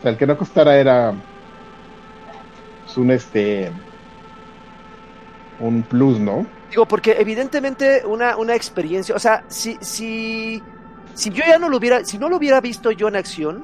[0.00, 1.12] O sea, el que no costara era
[2.84, 3.70] pues, un este
[5.60, 6.46] un plus, ¿no?
[6.70, 10.62] Digo, porque evidentemente una, una experiencia, o sea, si, si,
[11.14, 13.62] si yo ya no lo hubiera, si no lo hubiera visto yo en acción,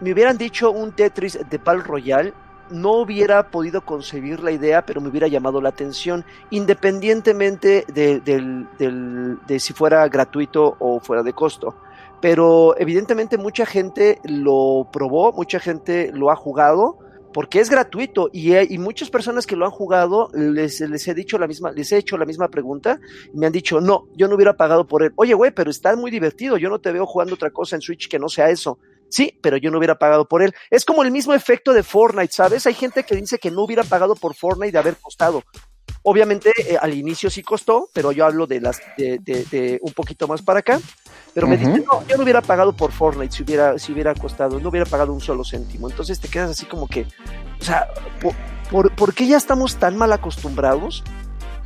[0.00, 2.34] me hubieran dicho un Tetris de Pal Royal,
[2.70, 8.66] no hubiera podido concebir la idea, pero me hubiera llamado la atención, independientemente de, del-
[8.78, 11.76] del- de si fuera gratuito o fuera de costo.
[12.24, 16.96] Pero evidentemente mucha gente lo probó, mucha gente lo ha jugado,
[17.34, 21.36] porque es gratuito y, y muchas personas que lo han jugado les, les he dicho
[21.36, 22.98] la misma, les he hecho la misma pregunta
[23.30, 25.12] y me han dicho, no, yo no hubiera pagado por él.
[25.16, 28.08] Oye, güey, pero está muy divertido, yo no te veo jugando otra cosa en Switch
[28.08, 28.78] que no sea eso.
[29.10, 30.54] Sí, pero yo no hubiera pagado por él.
[30.70, 32.66] Es como el mismo efecto de Fortnite, ¿sabes?
[32.66, 35.42] Hay gente que dice que no hubiera pagado por Fortnite de haber costado.
[36.04, 40.40] Obviamente eh, al inicio sí costó, pero yo hablo de las de un poquito más
[40.40, 40.80] para acá.
[41.34, 41.66] Pero me Ujú.
[41.66, 44.86] dicen, no, yo no hubiera pagado por Fortnite si hubiera, si hubiera costado, no hubiera
[44.86, 45.90] pagado un solo céntimo.
[45.90, 47.06] Entonces te quedas así como que,
[47.60, 47.88] o sea,
[48.20, 48.32] ¿por,
[48.70, 51.02] por, por qué ya estamos tan mal acostumbrados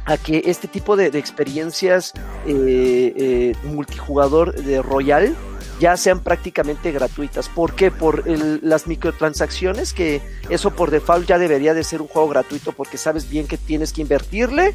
[0.07, 2.15] a que este tipo de, de experiencias
[2.47, 5.37] eh, eh, multijugador de Royal
[5.81, 7.51] ya sean prácticamente gratuitas?
[7.51, 7.91] ¿Por qué?
[7.91, 12.73] Por el- las microtransacciones, que eso por default ya debería de ser un juego gratuito
[12.73, 14.75] porque sabes bien que tienes que invertirle,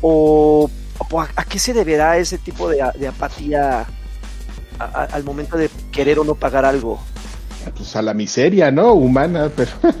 [0.00, 0.68] o,
[1.10, 3.86] o a, a qué se deberá ese tipo de, de apatía
[4.78, 6.98] a- a- al momento de querer o no pagar algo.
[7.76, 8.92] Pues a la miseria, ¿no?
[8.92, 9.96] Humana, pero, pero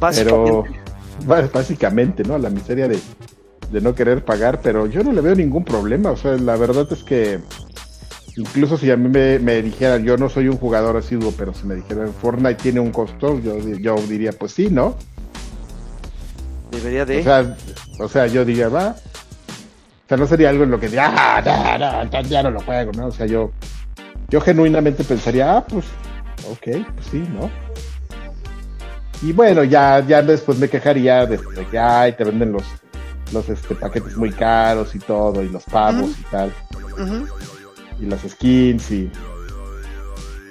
[0.00, 0.80] Básicamente.
[1.26, 2.34] ba- básicamente, ¿no?
[2.34, 2.98] A la miseria de,
[3.70, 6.10] de no querer pagar, pero yo no le veo ningún problema.
[6.10, 7.40] O sea, la verdad es que
[8.38, 11.66] Incluso si a mí me, me dijeran, yo no soy un jugador asiduo, pero si
[11.66, 14.94] me dijeran Fortnite tiene un costo, yo, yo diría, pues sí, ¿no?
[16.70, 17.20] Debería de.
[17.20, 17.56] O sea,
[17.98, 18.88] o sea, yo diría, va.
[18.88, 22.60] O sea, no sería algo en lo que diga, ah, no, no, ya no lo
[22.60, 23.06] juego, ¿no?
[23.06, 23.52] O sea, yo,
[24.28, 25.84] yo genuinamente pensaría, ah, pues,
[26.50, 27.50] ok, pues sí, ¿no?
[29.22, 32.64] Y bueno, ya, ya después me quejaría de, de que, ay, te venden los,
[33.32, 36.52] los este, paquetes muy caros y todo, y los pavos y tal,
[37.98, 39.10] y las skins y,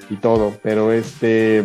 [0.10, 1.64] y todo, pero este...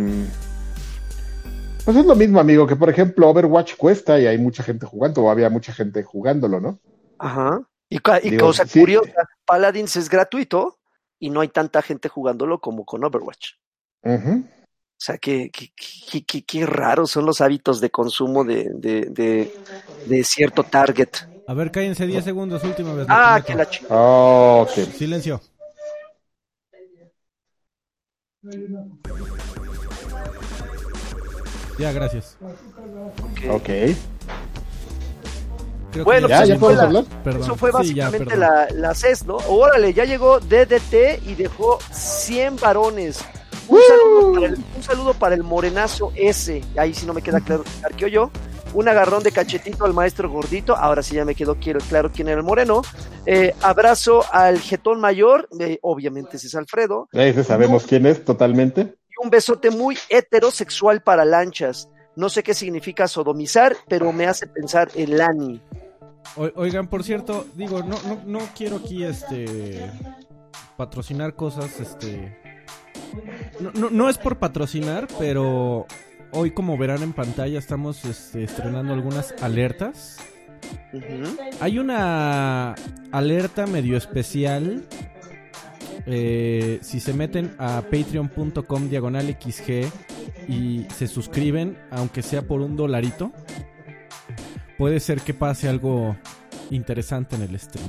[1.84, 5.22] Pues es lo mismo, amigo, que por ejemplo Overwatch cuesta y hay mucha gente jugando,
[5.22, 6.78] o había mucha gente jugándolo, ¿no?
[7.18, 7.62] Ajá.
[7.88, 8.80] Y, y Digo, cosa sí.
[8.80, 10.79] curiosa, Paladins es gratuito
[11.20, 13.52] y no hay tanta gente jugándolo como con Overwatch.
[14.42, 15.70] O sea, qué, qué,
[16.10, 19.52] qué, qué- qué raros son los hábitos de consumo de, de, de,
[20.06, 21.08] de cierto target.
[21.46, 23.06] A ver, cállense 10 segundos, última vez.
[23.08, 23.82] Ah, que la ch...
[23.88, 24.66] Oh.
[24.96, 25.40] Silencio.
[31.78, 32.36] Ya, gracias.
[33.48, 33.68] Ok.
[35.92, 36.38] Creo que Bueno, ¿Ya?
[36.38, 37.22] pues ¿Ya eso fue podemos la- hablar?
[37.24, 37.42] Perdón.
[37.42, 39.36] Eso fue Sí, ya, básicamente la, la CES, ¿no?
[39.48, 43.24] Órale, ya llegó DDT y dejó 100 varones.
[43.68, 46.62] Un saludo, para el, un saludo para el morenazo S.
[46.76, 48.30] Ahí sí no me queda claro quién arqueó yo.
[48.72, 50.76] Un agarrón de cachetito al maestro gordito.
[50.76, 52.82] Ahora sí ya me quedó quiero- claro quién era el moreno.
[53.26, 55.48] Eh, abrazo al jetón mayor.
[55.60, 57.08] eh, obviamente ese es Alfredo.
[57.12, 58.94] Ese sabemos quién es totalmente.
[59.08, 61.88] Y un besote muy heterosexual para lanchas.
[62.20, 65.60] No sé qué significa sodomizar, pero me hace pensar en Lani.
[66.36, 69.90] O- Oigan, por cierto, digo, no, no, no quiero aquí este
[70.76, 72.36] patrocinar cosas, este.
[73.58, 75.86] No, no, no es por patrocinar, pero
[76.32, 80.18] hoy como verán en pantalla estamos este, estrenando algunas alertas.
[81.60, 82.74] Hay una
[83.12, 84.84] alerta medio especial.
[86.06, 89.86] Eh, si se meten a patreon.com diagonal XG
[90.48, 93.32] y se suscriben, aunque sea por un dolarito,
[94.78, 96.16] puede ser que pase algo
[96.70, 97.86] interesante en el stream.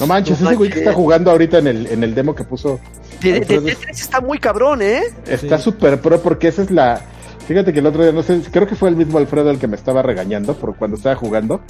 [0.00, 2.44] No manches, No ese güey que está jugando ahorita en el, en el demo que
[2.44, 2.78] puso.
[3.22, 5.02] De, de- está muy cabrón, ¿eh?
[5.26, 5.64] Está Sí.
[5.64, 7.00] súper pro porque esa es la.
[7.48, 9.68] Fíjate que el otro día, no sé, creo que fue el mismo Alfredo el que
[9.68, 11.62] me estaba regañando por cuando estaba jugando.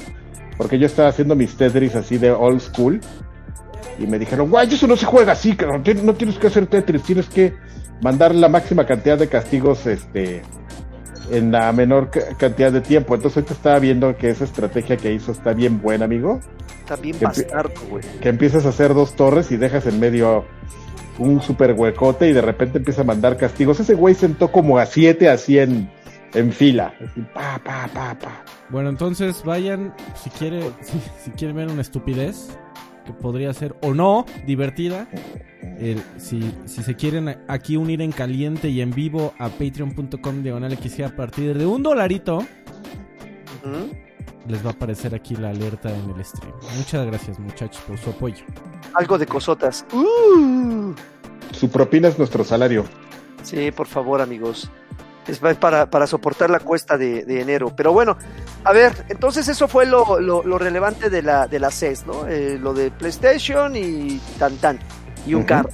[0.57, 3.01] Porque yo estaba haciendo mis Tetris así de old school.
[3.98, 5.82] Y me dijeron, guay, eso no se juega así, cabrón.
[5.82, 7.54] Tien- No tienes que hacer Tetris, tienes que
[8.02, 10.42] mandar la máxima cantidad de castigos este
[11.30, 13.14] en la menor ca- cantidad de tiempo.
[13.14, 16.40] Entonces ahorita estaba viendo que esa estrategia que hizo está bien buena, amigo.
[16.80, 18.04] Está bien Que- bastardo, güey.
[18.20, 20.44] que empiezas a hacer dos torres y dejas en medio
[21.18, 23.80] un super huecote y de repente empieza a mandar castigos.
[23.80, 25.90] Ese güey sentó como a siete así en,
[26.35, 26.92] en fila.
[27.02, 28.44] Así, pa, pa, pa, pa.
[28.68, 32.56] Bueno, entonces vayan, si, quiere, si, si quieren ver una estupidez,
[33.07, 35.09] que podría ser o no divertida,
[35.79, 40.42] el- si, si se quieren a- aquí unir en caliente y en vivo a patreon.com
[40.42, 40.73] diagonal
[41.05, 42.45] a partir de un dolarito,
[44.49, 46.53] les va a aparecer aquí la alerta en el stream.
[46.77, 48.45] Muchas gracias muchachos por su apoyo.
[48.95, 49.85] Algo de cosotas.
[49.92, 50.92] Uh.
[51.53, 52.85] Su propina es nuestro salario.
[53.42, 54.71] Sí, por favor, amigos.
[55.27, 57.73] Es pa- para, para soportar la cuesta de, de enero.
[57.75, 58.16] Pero bueno,
[58.66, 62.26] a ver, entonces eso fue lo, lo- lo relevante de la, de la CES, ¿no?
[62.29, 64.79] Eh, lo de PlayStation y tan tan.
[65.26, 65.68] Y un carro.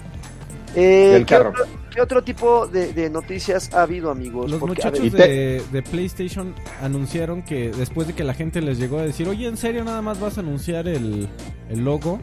[0.74, 1.50] Eh, El ¿qué, carro.
[1.50, 4.50] Otro, qué otro tipo de, de noticias ha habido, amigos?
[4.50, 8.78] Los Porque, ver, muchachos de, de PlayStation anunciaron que después de que la gente les
[8.78, 11.28] llegó a decir, oye, ¿en serio nada más vas a anunciar el,
[11.68, 12.20] el logo?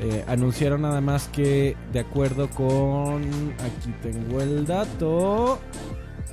[0.00, 3.22] Eh, anunciaron nada más que de acuerdo con...
[3.64, 5.58] Aquí tengo el dato.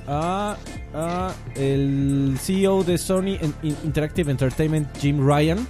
[0.06, 0.56] A,
[1.54, 3.38] el CEO de Sony
[3.84, 5.66] Interactive Entertainment, Jim Ryan,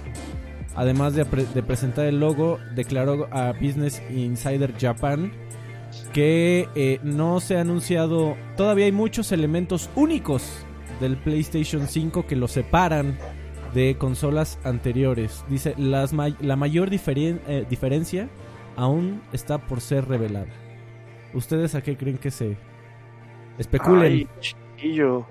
[0.75, 5.31] además de, pre- de presentar el logo, declaró a Business Insider Japan
[6.11, 10.43] que eh, no se ha anunciado, todavía hay muchos elementos únicos
[10.99, 13.17] del PlayStation 5 que lo separan
[13.73, 15.43] de consolas anteriores.
[15.49, 18.29] Dice, la mayor eh, diferencia
[18.75, 20.47] aún está por ser revelada.
[21.33, 22.57] ¿Ustedes a qué creen que se
[23.57, 24.11] especulen?
[24.11, 25.25] Ay, chiquillo.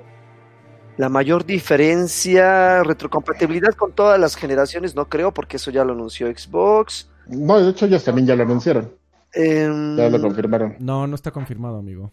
[0.98, 6.26] La mayor diferencia, retrocompatibilidad con todas las generaciones, no creo, porque eso ya lo anunció
[6.28, 7.10] Xbox.
[7.28, 8.90] No, de hecho ellos también ya lo anunciaron.
[9.32, 10.76] Em, Ya lo confirmaron.
[10.78, 12.12] No, no está confirmado, amigo.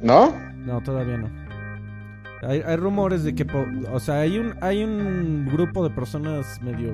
[0.00, 0.32] ¿No?
[0.56, 1.28] No, todavía no.
[2.48, 6.60] Hay, hay rumores de que, po- o sea, hay un, hay un grupo de personas
[6.62, 6.92] medio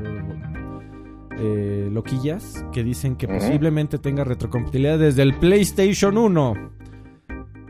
[1.38, 6.54] eh, loquillas que dicen que posiblemente tenga retrocompatibilidad desde el PlayStation 1,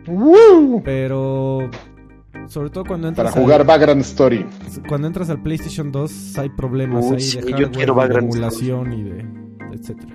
[0.08, 0.82] ¡Woo!
[0.84, 1.70] pero
[2.46, 4.46] sobre todo cuando entras Para jugar al, Background Story.
[4.88, 8.18] cuando entras al PlayStation 2 hay problemas Uy, ahí sí, de yo hardware, quiero de
[8.18, 9.26] emulación y de
[9.72, 10.14] etcétera.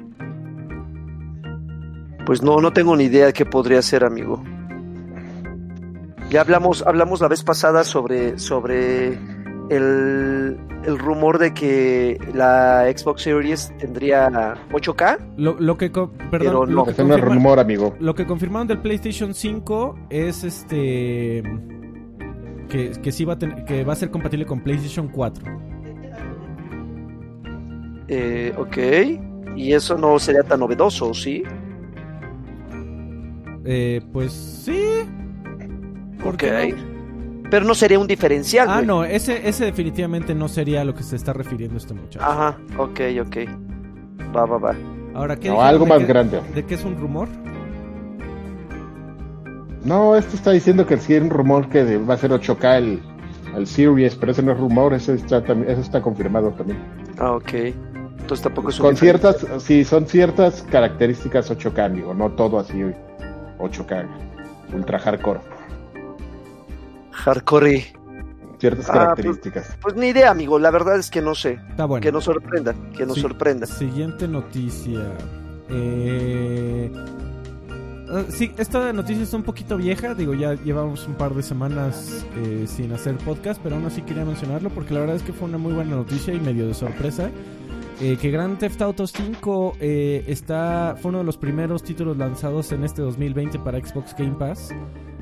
[2.25, 4.41] Pues no, no tengo ni idea de qué podría ser, amigo.
[6.29, 9.19] Ya hablamos, hablamos la vez pasada sobre, sobre
[9.75, 14.29] el, el rumor de que la Xbox Series tendría
[14.71, 15.17] 8K.
[15.37, 16.85] Lo, lo que, Pero perdón, no.
[16.85, 17.95] lo, que no es rumor, amigo.
[17.99, 21.43] lo que confirmaron del PlayStation 5 es este
[22.69, 25.45] que, que sí va a ten- que va a ser compatible con PlayStation 4.
[28.07, 28.77] Eh, ok.
[29.55, 31.43] Y eso no sería tan novedoso, ¿sí?
[33.65, 34.81] Eh, pues sí.
[36.23, 36.92] ¿Por qué no?
[37.53, 38.67] Pero no sería un diferencial.
[38.67, 38.87] Ah, güey.
[38.87, 42.19] no, ese, ese definitivamente no sería a lo que se está refiriendo este muchacho.
[42.25, 43.37] Ajá, ok, ok.
[44.35, 44.75] Va, va, va.
[45.13, 46.41] Ahora, ¿qué No, algo más que- grande.
[46.55, 47.27] ¿De qué es un rumor?
[49.85, 52.99] No, esto está diciendo que sí hay un rumor que va a ser 8K el,
[53.55, 56.79] el Series, pero ese no es rumor, ese está, también- eso está confirmado también.
[57.19, 57.53] Ah, ok.
[57.53, 62.81] Entonces tampoco es un Con ciertas, sí, son ciertas características 8K, amigo, no todo así
[63.59, 64.07] 8K,
[64.73, 65.39] ultra hardcore.
[67.13, 67.93] Hardcore.
[68.59, 69.77] Ciertas Ah, características.
[69.81, 70.57] Pues ni idea, amigo.
[70.57, 71.59] La verdad es que no sé.
[71.69, 72.01] Está bueno.
[72.01, 72.73] Que nos sorprenda.
[72.95, 73.21] Que nos Sí.
[73.21, 73.65] sorprenda.
[73.65, 75.01] Siguiente noticia.
[75.69, 76.91] Eh...
[78.09, 82.25] ah, Sí, esta noticia está un poquito vieja, digo, ya llevamos un par de semanas
[82.37, 85.47] eh, sin hacer podcast, pero aún así quería mencionarlo porque la verdad es que fue
[85.49, 87.29] una muy buena noticia y medio de sorpresa.
[88.01, 92.71] Eh, que Grand Theft Auto 5 eh, está, fue uno de los primeros títulos lanzados
[92.71, 94.69] en este 2020 para Xbox Game Pass.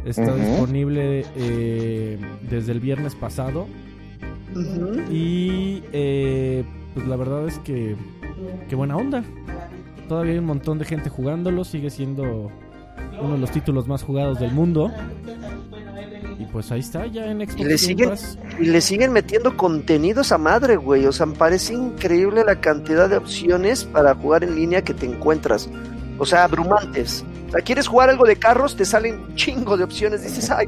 [0.05, 3.67] Está disponible eh, desde el viernes pasado.
[5.09, 7.95] Y eh, pues la verdad es que
[8.67, 9.23] qué buena onda.
[10.09, 12.51] Todavía hay un montón de gente jugándolo, sigue siendo
[13.21, 14.91] uno de los títulos más jugados del mundo.
[16.37, 18.13] Y pues ahí está, ya en Xbox Y le siguen-.
[18.59, 21.05] Y le siguen metiendo contenidos a madre, güey.
[21.05, 25.05] O sea, me parece increíble la cantidad de opciones para jugar en línea que te
[25.05, 25.69] encuentras.
[26.21, 27.25] O sea, abrumantes.
[27.47, 30.21] O sea, quieres jugar algo de carros, te salen chingo de opciones.
[30.21, 30.67] Dices, ay,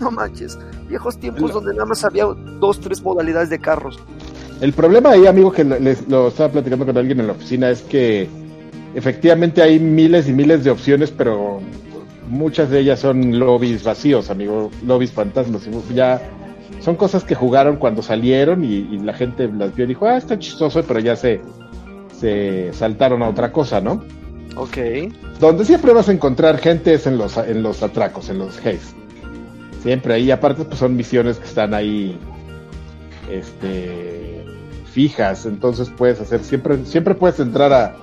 [0.00, 0.58] no manches.
[0.88, 3.98] Viejos tiempos donde nada más había dos, tres modalidades de carros.
[4.62, 7.68] El problema ahí, amigo, que le- les, lo estaba platicando con alguien en la oficina,
[7.68, 8.26] es que
[8.94, 11.60] efectivamente hay miles y miles de opciones, pero
[12.30, 15.68] muchas de ellas son lobbies vacíos, amigo, lobbies fantasmas.
[15.94, 16.22] Ya
[16.80, 20.16] son cosas que jugaron cuando salieron y, y la gente las vio y dijo, ah,
[20.16, 21.42] está chistoso, pero ya se,
[22.18, 24.02] se saltaron a otra cosa, ¿no?
[24.56, 24.76] Ok.
[25.38, 28.94] Donde siempre vas a encontrar gente es en los, en los atracos, en los haze.
[29.82, 32.18] Siempre ahí, aparte pues son misiones que están ahí
[33.30, 34.44] este
[34.92, 37.96] fijas, entonces puedes hacer, siempre, siempre puedes entrar a,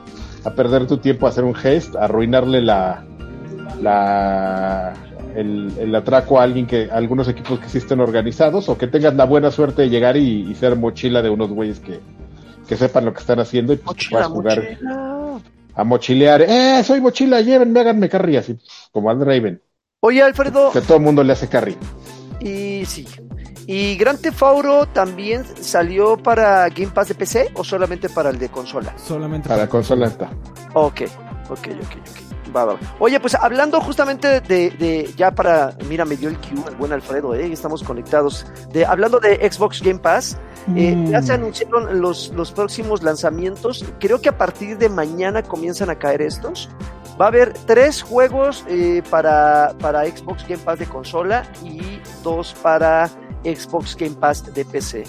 [0.43, 3.03] a perder tu tiempo a hacer un haste, a arruinarle la
[3.81, 4.93] la
[5.35, 8.87] el, el atraco a alguien que, a algunos equipos que sí estén organizados, o que
[8.87, 11.99] tengas la buena suerte de llegar y, y ser mochila de unos güeyes que,
[12.67, 15.12] que sepan lo que están haciendo y pues Mochila, puedas jugar mochila.
[15.75, 16.41] A mochilear.
[16.41, 17.41] ¡Eh, soy mochila!
[17.41, 18.57] Llévenme, háganme carry, así
[18.91, 19.61] como Ad Raven.
[20.01, 21.77] Oye, Alfredo, Que todo el mundo le hace carry.
[22.39, 23.07] y sí.
[23.65, 28.37] ¿Y Grand Theft Auto también salió para Game Pass de PC o solamente para el
[28.37, 28.93] de consola?
[28.97, 30.29] Solamente Para consola está.
[30.73, 31.03] Ok,
[31.49, 32.32] ok, ok, ok.
[32.99, 36.93] Oye, pues hablando justamente de, de- ya para, mira, me dio el cue el buen
[36.93, 38.45] Alfredo, eh, estamos conectados.
[38.71, 40.37] De, hablando de Xbox Game Pass,
[40.75, 41.07] eh, Mm.
[41.11, 43.83] ya se anunciaron los, los próximos lanzamientos.
[43.99, 46.69] Creo que a partir de mañana comienzan a caer estos.
[47.19, 52.55] Va a haber tres juegos eh, para, para Xbox Game Pass de consola y dos
[52.63, 53.07] para
[53.43, 55.03] Xbox Game Pass de PC.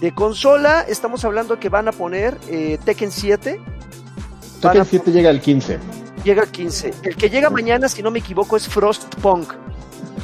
[0.00, 5.10] De consola estamos hablando que van a poner eh, Tekken 7, van Tekken a 7
[5.12, 5.78] llega el 15.
[6.24, 6.94] Llega el 15.
[7.02, 9.52] El que llega mañana, si no me equivoco, es Frostpunk.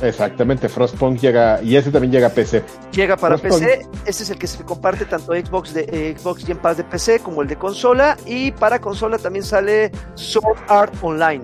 [0.02, 2.62] Exactamente, Frostpunk llega y ese también llega a PC.
[2.92, 3.62] Llega para Frostpunk.
[3.66, 3.87] PC.
[4.04, 7.20] Este es el que se comparte tanto Xbox de eh, Xbox Game Pass de PC
[7.20, 8.16] como el de consola.
[8.26, 11.42] Y para consola también sale Sword Art Online.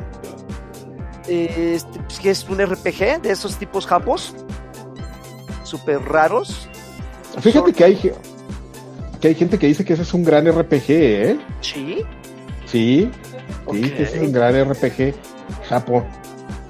[1.29, 4.35] Eh, Este, pues, que es un RPG de esos tipos japos.
[5.65, 6.69] Súper raros.
[7.41, 8.13] Fíjate que hay
[9.21, 11.39] que hay gente que dice que ese es un gran RPG, ¿eh?
[11.61, 12.05] Sí.
[12.67, 13.11] Sí,
[13.71, 15.15] sí, que es un gran RPG
[15.69, 16.05] Japo.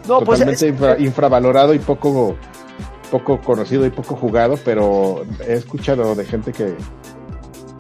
[0.08, 2.36] No, pues Totalmente es- infra- infravalorado y poco
[3.10, 6.74] poco conocido y poco jugado, pero he escuchado de gente que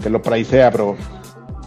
[0.02, 0.96] que lo praisea, bro.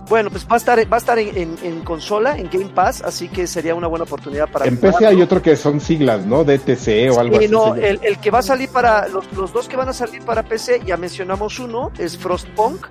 [0.09, 3.01] bueno, pues va a estar, va a estar en, en- en consola, en Game Pass,
[3.01, 6.43] así que sería una buena oportunidad para En PC hay otro que son siglas, ¿no?
[6.43, 7.51] DTC o algo Sí, así.
[7.53, 10.21] no, el, el que va a salir para los, los dos que van a salir
[10.23, 12.85] para PC, ya mencionamos uno, es Frostpunk.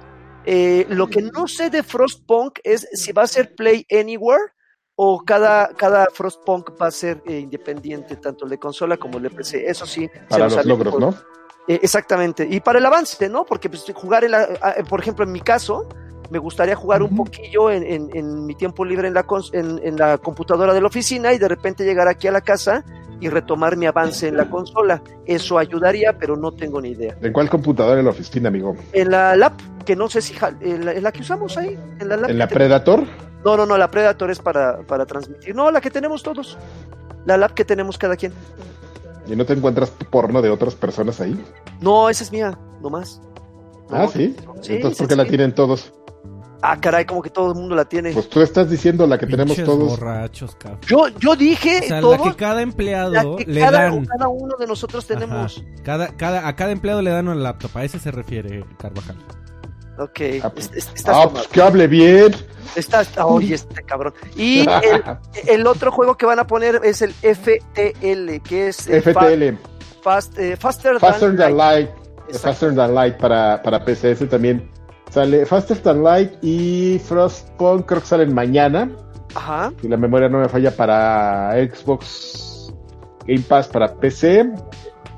[0.46, 4.42] Eh, lo que no sé de Frostpunk es si va a ser Play Anywhere
[4.96, 9.24] o cada, cada Frostpunk va a ser eh, independiente, tanto el de consola como el
[9.24, 9.68] de PC.
[9.68, 10.02] Eso sí.
[10.12, 11.14] se Para nos los logros, por- ¿no?
[11.66, 12.46] eh, exactamente.
[12.48, 13.44] Y para el avance, ¿no?
[13.44, 15.88] Porque pues, jugar, el, a- a- por ejemplo, en mi caso,
[16.30, 19.96] me gustaría jugar un poquillo en, en- en mi tiempo libre en la, en, en
[19.96, 22.84] la computadora de la oficina y de repente llegar aquí a la casa
[23.20, 25.02] y retomar mi avance en la consola.
[25.24, 27.16] Eso ayudaría, pero no tengo ni idea.
[27.20, 28.76] ¿En cuál computadora en la oficina, amigo?
[28.92, 29.54] En la lap,
[29.84, 32.30] que no sé si en la, que usamos ahí, en la lap.
[32.30, 33.04] ¿En la Predator?
[33.44, 35.54] No, no, no, la Predator es para, para transmitir.
[35.54, 36.56] No, la que tenemos todos.
[37.26, 38.32] La lap que tenemos cada quien.
[39.26, 41.38] ¿Y no te encuentras porno de otras personas ahí?
[41.80, 43.20] No, esa es mía, nomás.
[43.90, 44.36] ah, No, sí.
[44.60, 45.28] sí, Entonces, ¿por sí, qué la sí.
[45.30, 45.92] tienen todos?
[46.66, 48.12] Ah, caray, como que todo el mundo la tiene.
[48.12, 49.98] Pues tú estás diciendo la que tenemos todos.
[50.00, 50.80] borrachos, cabrón.
[50.86, 54.06] yo, yo dije O sea, la todos, que cada empleado la que le cada, dan.
[54.06, 55.62] cada uno de nosotros tenemos.
[55.82, 57.76] Cada, cada, a cada empleado le dan un laptop.
[57.76, 59.16] A ese se refiere Carvajal.
[59.98, 62.34] Ok, Ah, pues- estás Ah, pues que hable bien.
[62.74, 64.12] Estás, oye, este cabrón.
[64.36, 65.02] Y el,
[65.46, 69.56] el otro juego que van a poner es el FTL, que es el FTL,
[70.02, 71.90] Fa- Fast, eh, Faster, Faster Than Light.
[72.40, 74.12] Faster Than Light para, para PC.
[74.12, 74.68] Ese también
[75.10, 75.46] sale.
[75.46, 78.90] Faster Than Light y Frostpunk creo que salen mañana.
[79.34, 79.72] Ajá.
[79.80, 82.72] Si la memoria no me falla para Xbox
[83.26, 84.46] Game Pass para PC.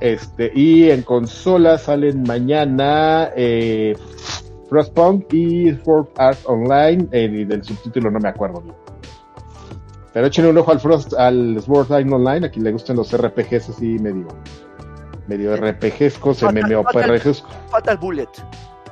[0.00, 3.96] Este, y en consola salen mañana eh,
[4.68, 7.08] Frostpunk y Sword Art Online.
[7.12, 8.74] y del subtítulo no me acuerdo bien.
[10.12, 13.14] Pero echen un ojo al Frost, al Sword Art Online, a quien le gusten los
[13.16, 14.26] RPGs así medio,
[15.26, 17.44] medio RPGescos, Fatal- MMORPGs.
[17.70, 18.28] Fatal Bullet.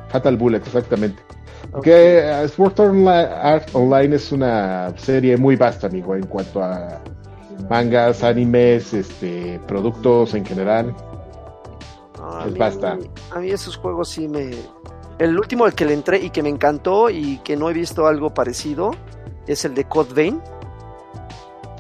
[0.09, 1.22] Fatal Bullet, exactamente.
[1.72, 1.83] Ok.
[1.85, 7.01] Que eh, Sword Art Online es una serie muy vasta, amigo, en cuanto a
[7.70, 10.95] mangas, animes, este, productos en general.
[12.18, 13.11] No, a Es mí-.
[13.33, 14.51] A mí esos juegos sí me...
[15.19, 18.07] El último al que le entré y que me encantó y que no he visto
[18.07, 18.91] algo parecido
[19.47, 20.41] es el de Code Vein.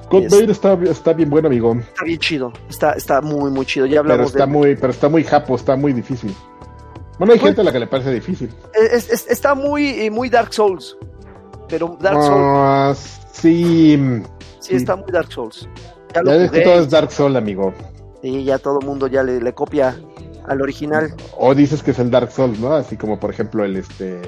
[0.08, 1.74] Code Es- Vein está, está bien bueno, amigo.
[1.74, 2.52] Está bien chido.
[2.68, 3.86] Está, está muy, muy chido.
[3.86, 4.52] Ya Pero hablamos está de...
[4.52, 6.34] muy, pero está muy japo, está muy difícil.
[7.18, 8.50] Bueno, hay Pues- gente a la que le parece difícil.
[8.74, 10.96] Es- es- está muy, eh, muy Dark Souls.
[11.68, 13.96] Pero Dark Souls, Ah, sí.
[13.96, 14.22] sí,
[14.60, 14.76] sí.
[14.76, 15.68] está muy Dark Souls.
[16.14, 17.72] Ya lo ves que todo es Dark Soul, amigo.
[18.22, 19.96] y ya todo el mundo ya le, le copia
[20.46, 21.14] al original.
[21.36, 22.72] O dices que es el Dark Souls, ¿no?
[22.74, 24.20] Así como por ejemplo el este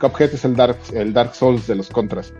[0.00, 2.32] Cuphead es el Dark, el Dark Souls de los contras.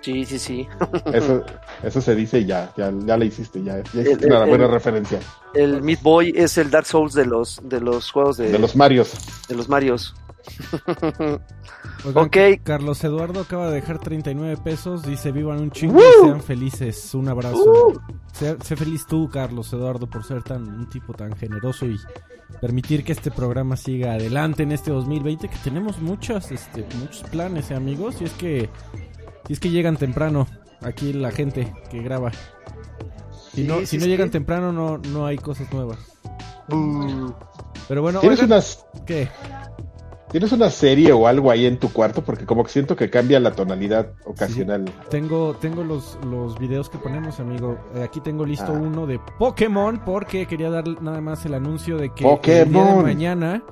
[0.00, 0.68] Sí, sí, sí.
[1.12, 1.44] Eso,
[1.82, 4.48] eso se dice y ya, ya, ya la hiciste, ya, ya El- hiciste una el-
[4.50, 5.18] buena el- referencia.
[5.52, 8.76] El Meat Boy es el Dark Souls de los, de los juegos de, De los
[8.76, 9.14] Marios.
[9.48, 10.14] de los Marios.
[12.04, 12.36] Oigan, Ok.
[12.62, 15.02] Carlos Eduardo acaba de dejar 39 pesos.
[15.02, 16.02] Dice: Vivan un chingo ¡Woo!
[16.02, 17.14] y sean felices.
[17.14, 17.88] Un abrazo.
[17.88, 18.00] Uh.
[18.32, 21.98] Sé, sé feliz tú, Carlos Eduardo, por ser tan un tipo tan generoso y
[22.60, 25.48] permitir que este programa siga adelante en este 2020.
[25.48, 28.20] Que tenemos muchas, este, muchos planes, eh, amigos.
[28.20, 28.68] Y es que,
[29.46, 30.46] si es que llegan temprano
[30.82, 32.30] aquí la gente que graba.
[33.52, 34.10] Si Sí, no, sí, si no sí.
[34.10, 35.98] llegan temprano, no, no hay cosas nuevas.
[36.68, 37.30] Mm.
[37.88, 39.28] Pero bueno, ¿Tienes, oigan, unas, ¿qué?
[40.36, 42.22] ¿Tienes una serie o algo ahí en tu cuarto?
[42.22, 44.84] Porque como que siento que cambia la tonalidad ocasional.
[45.08, 47.78] Tengo, tengo los, los videos que ponemos, amigo.
[47.94, 48.78] Eh, aquí tengo listo Ah.
[48.78, 53.02] uno de Pokémon porque quería dar nada más el anuncio de que el día de
[53.02, 53.62] mañana,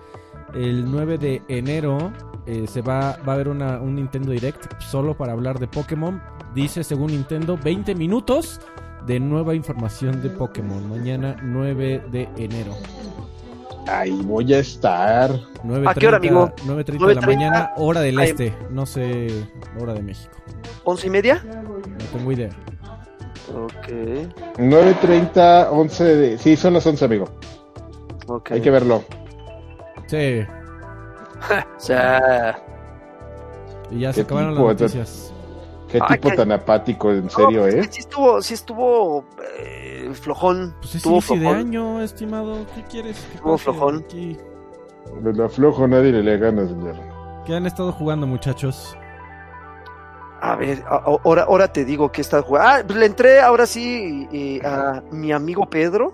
[0.55, 2.11] el 9 de enero,
[2.47, 6.23] eh, se va, va a haber una, un Nintendo Direct solo para hablar de Pokémon.
[6.55, 8.59] Dice, según Nintendo, 20 minutos
[9.07, 10.89] de nueva información de Pokémon.
[10.89, 12.73] Mañana 9 de enero.
[13.87, 15.31] Ahí voy a estar.
[15.63, 16.53] 9:30, ¿A qué hora, amigo?
[16.67, 17.27] 9.30 de la 9:30.
[17.27, 18.31] mañana, hora del Ahí.
[18.31, 18.55] este.
[18.71, 19.45] No sé,
[19.79, 20.33] hora de México.
[20.85, 21.43] ¿Once y media?
[21.45, 22.51] No tengo idea.
[23.55, 23.89] Ok,
[24.59, 26.39] 9.30, 11 de...
[26.39, 27.27] Sí, son las 11, amigo.
[28.27, 28.53] ok.
[28.53, 29.05] Hay que verlo.
[30.07, 30.41] Sí,
[31.77, 32.59] O sea,
[33.91, 34.69] y ya ¿Qué se acabaron tipo?
[34.69, 35.34] las noticias.
[35.95, 37.89] Qué Ay, tipo tan apático, en serio, pues, ¿eh?
[37.89, 39.25] Sí estuvo, sí estuvo
[39.61, 40.75] eh, flojón.
[40.79, 41.57] Pues es estuvo inicio de flojón.
[41.59, 42.67] año, estimado.
[42.75, 43.17] ¿Qué quieres?
[43.31, 43.99] que Estuvo flojón.
[44.05, 44.37] aquí?
[45.23, 46.97] De lo flojo nadie le le gana, señor.
[47.47, 48.97] ¿Qué han estado jugando, muchachos?
[50.41, 52.69] A ver, ahora, ahora te digo que está jugando.
[52.69, 56.13] Ah, pues le entré ahora sí eh, a mi amigo Pedro.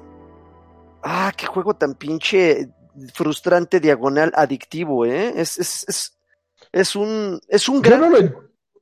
[1.03, 2.68] Ah, qué juego tan pinche
[3.14, 5.33] frustrante, diagonal, adictivo, ¿eh?
[5.37, 6.18] Es, es, es,
[6.70, 8.01] es un, es un Yo gran.
[8.03, 8.35] no lo, en-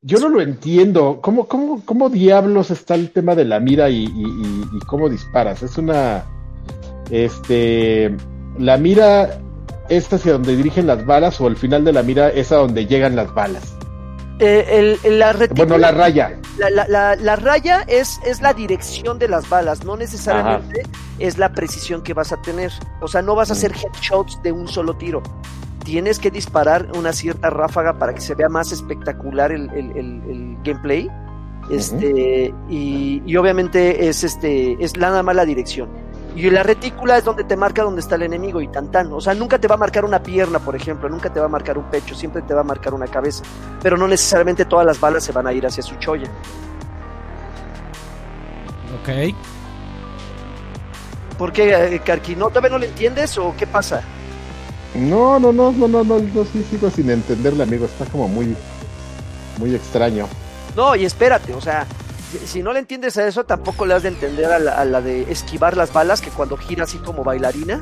[0.03, 1.21] yo no lo entiendo.
[1.23, 5.09] ¿Cómo, cómo, ¿Cómo diablos está el tema de la mira y, y- y- y cómo
[5.09, 5.63] disparas?
[5.63, 6.25] Es una.
[7.11, 8.15] Este.
[8.59, 9.41] La mira
[9.89, 12.87] es hacia donde dirigen las balas o el final de la mira es a donde
[12.87, 13.75] llegan las balas.
[14.41, 16.39] eh, el- la Bueno, la raya.
[16.59, 20.83] la, la- la- la raya es, es la dirección de las balas, no necesariamente
[21.19, 22.71] es la precisión que vas a tener.
[23.01, 25.25] O sea, no vas a hacer headshots de un solo tiro.
[25.89, 30.23] Tienes que disparar una cierta ráfaga para que se vea más espectacular el, el- el-
[30.31, 31.09] el gameplay.
[31.71, 35.89] Este, y, y obviamente es este, es la nada más la dirección.
[36.37, 39.11] Y la retícula es donde te marca dónde está el enemigo y tan tan.
[39.15, 41.49] O sea, nunca te va a marcar una pierna, por ejemplo, nunca te va a
[41.49, 43.43] marcar un pecho, siempre te va a marcar una cabeza.
[43.83, 46.29] Pero no necesariamente todas las balas se van a ir hacia su cholla.
[49.01, 49.35] Ok.
[51.39, 52.37] ¿Por qué, eh, Karki?
[52.37, 54.03] ¿No, ¿Todavía no lo entiendes o qué pasa?
[54.95, 57.85] No, no, no, no, no, no, no, sí, sigo sin entenderle, amigo.
[57.85, 58.57] Está como muy,
[59.59, 60.27] muy extraño.
[60.77, 61.87] No, y espérate, o sea,
[62.47, 65.01] si- no le entiendes a eso, tampoco le has de entender a la, a la
[65.01, 67.81] de esquivar las balas, que cuando gira así como bailarina.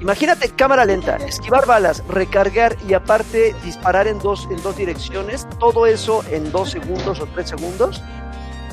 [0.00, 5.86] Imagínate cámara lenta, esquivar balas, recargar y aparte disparar en dos, en dos direcciones, todo
[5.86, 8.02] eso en dos segundos o tres segundos,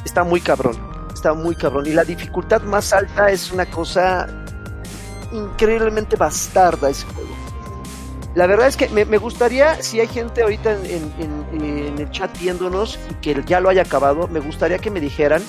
[0.03, 0.75] está muy cabrón,
[1.13, 1.85] está muy cabrón.
[1.85, 4.27] Y la dificultad más alta es una cosa
[5.31, 7.29] increíblemente bastarda ese juego.
[8.35, 12.11] La verdad es que me, gustaría, si hay gente ahorita en, en- en- en el
[12.11, 15.41] chat viéndonos y que ya lo haya acabado, me gustaría que me dijeran,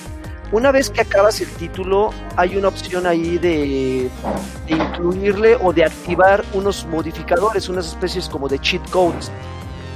[0.51, 4.09] una vez que acabas el título, hay una opción ahí de,
[4.67, 9.31] de incluirle o de activar unos modificadores, unas especies como de cheat codes.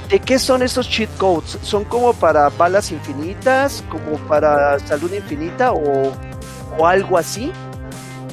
[0.08, 1.58] ¿De qué son esos cheat codes?
[1.62, 6.12] ¿Son como para balas infinitas, como para salud infinita o,
[6.78, 7.52] o algo así?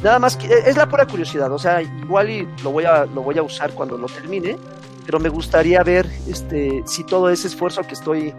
[0.04, 3.38] Nada más que es la pura curiosidad, o sea, igual lo voy a lo voy
[3.38, 4.58] a usar cuando lo termine,
[5.06, 8.34] pero me gustaría ver este si todo ese esfuerzo que estoy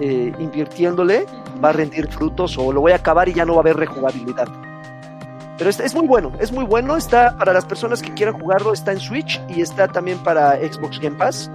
[0.00, 1.26] eh, invirtiéndole
[1.62, 3.76] va a rendir frutos o lo voy a acabar y ya no va a haber
[3.76, 4.48] rejugabilidad.
[5.56, 8.90] Pero es, muy bueno, es muy bueno, está para las personas que quieran jugarlo, está
[8.90, 11.48] en Switch y está también para Xbox Game Pass.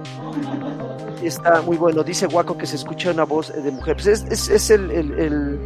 [1.22, 3.96] Está muy bueno, dice Waco que se escucha una voz de mujer.
[3.96, 5.60] Pues es, es, es el,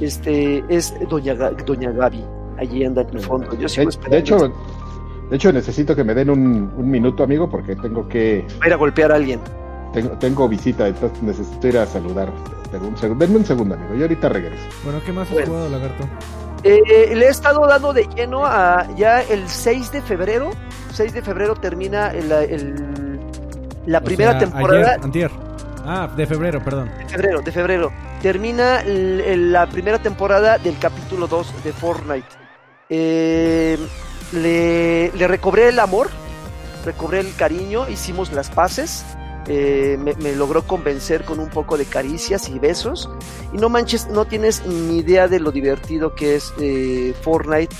[0.00, 2.24] este es Doña, Doña Gaby,
[2.58, 3.56] allí anda en el fondo.
[3.58, 4.10] Yo sigo De, esperando.
[4.16, 4.52] de hecho,
[5.30, 8.68] de hecho necesito que me den un, un minuto, amigo, porque tengo que Va a
[8.68, 9.40] ir a golpear a alguien.
[9.92, 12.30] tengo, tengo visita, entonces necesito ir a saludar.
[12.80, 13.94] Un segundo, denme un segundo, amigo.
[13.94, 14.62] Yo ahorita regreso.
[14.84, 15.46] Bueno, ¿qué más has Bueno.
[15.48, 16.04] jugado, Lagarto?
[16.62, 20.50] Eh, le he estado dando de lleno a ya el 6 de febrero.
[20.92, 23.20] 6 de febrero termina el, el-
[23.86, 24.90] la O primera sea, temporada.
[24.94, 25.30] ayer, antier.
[25.84, 26.90] Ah, de febrero, perdón.
[26.98, 27.92] De febrero, de febrero.
[28.20, 32.26] Termina el- el- la primera temporada del capítulo 2 de Fortnite.
[32.88, 33.78] Eh,
[34.32, 36.08] le, recobré el amor,
[36.84, 39.04] recobré el cariño, hicimos las paces.
[39.48, 43.08] eh, me, logró convencer con un poco de caricias y besos.
[43.52, 47.74] Y no manches, no tienes ni idea de lo divertido que es eh, Fortnite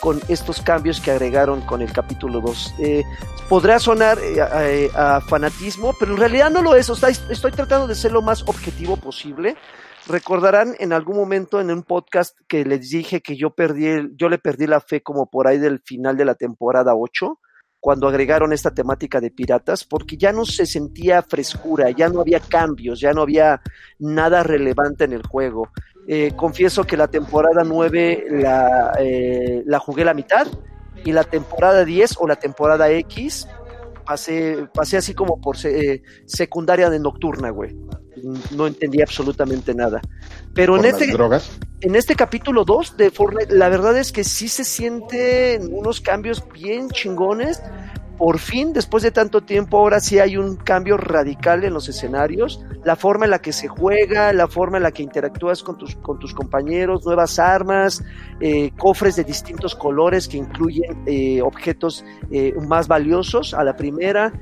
[0.00, 2.74] con estos cambios que agregaron con el capítulo 2.
[2.80, 3.04] Eh,
[3.48, 4.18] podrá sonar
[4.96, 6.90] a, fanatismo, pero en realidad no lo es.
[6.90, 9.56] O estoy tratando de ser lo más objetivo posible.
[10.08, 14.38] Recordarán en algún momento en un podcast que les dije que yo perdí, yo le
[14.38, 17.38] perdí la fe como por ahí del final de la temporada 8,
[17.78, 22.40] cuando agregaron esta temática de piratas, porque ya no se sentía frescura, ya no había
[22.40, 23.60] cambios, ya no había
[23.98, 25.68] nada relevante en el juego.
[26.06, 30.46] Eh, confieso que la temporada 9 la, eh, la jugué la mitad
[31.04, 33.48] y la temporada 10 o la temporada X
[34.04, 37.76] pasé, pasé así como por eh, secundaria de nocturna, güey.
[38.50, 40.00] No entendí absolutamente nada.
[40.54, 41.50] Pero en este, drogas.
[41.80, 46.44] en este capítulo 2 de Fortnite, la verdad es que sí se sienten unos cambios
[46.52, 47.62] bien chingones.
[48.18, 52.64] Por fin, después de tanto tiempo, ahora sí hay un cambio radical en los escenarios.
[52.84, 55.96] La forma en la que se juega, la forma en la que interactúas con tus,
[55.96, 58.04] con tus compañeros, nuevas armas,
[58.40, 64.32] eh, cofres de distintos colores que incluyen eh, objetos eh, más valiosos a la primera.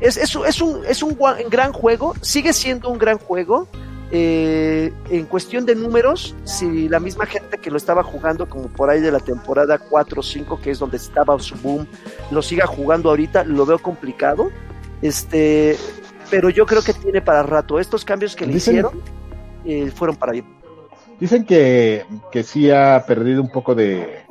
[0.00, 1.16] Es, es, es un, es un
[1.48, 3.68] gran juego, sigue siendo un gran juego.
[4.12, 8.90] Eh, en cuestión de números, si la misma gente que lo estaba jugando como por
[8.90, 11.86] ahí de la temporada 4 o 5, que es donde estaba su boom,
[12.32, 14.50] lo siga jugando ahorita, lo veo complicado.
[15.00, 15.76] Este,
[16.30, 17.78] pero yo creo que tiene para rato.
[17.78, 19.00] Estos cambios que le Dicen- hicieron
[19.64, 20.46] eh, fueron para bien.
[21.20, 24.22] Dicen que, que sí ha perdido un poco de,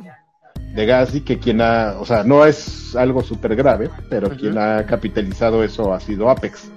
[0.75, 4.57] de gas y que quien ha, o sea, no es algo súper grave, pero quien
[4.57, 6.69] ha capitalizado eso ha sido Apex.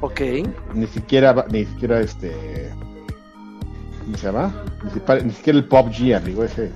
[0.00, 0.20] Ok.
[0.74, 2.70] Ni siquiera, ni siquiera este,
[4.04, 4.64] ¿cómo se llama?
[4.84, 6.70] Ni, siquiera- ni siquiera el PUBG, amigo, ese,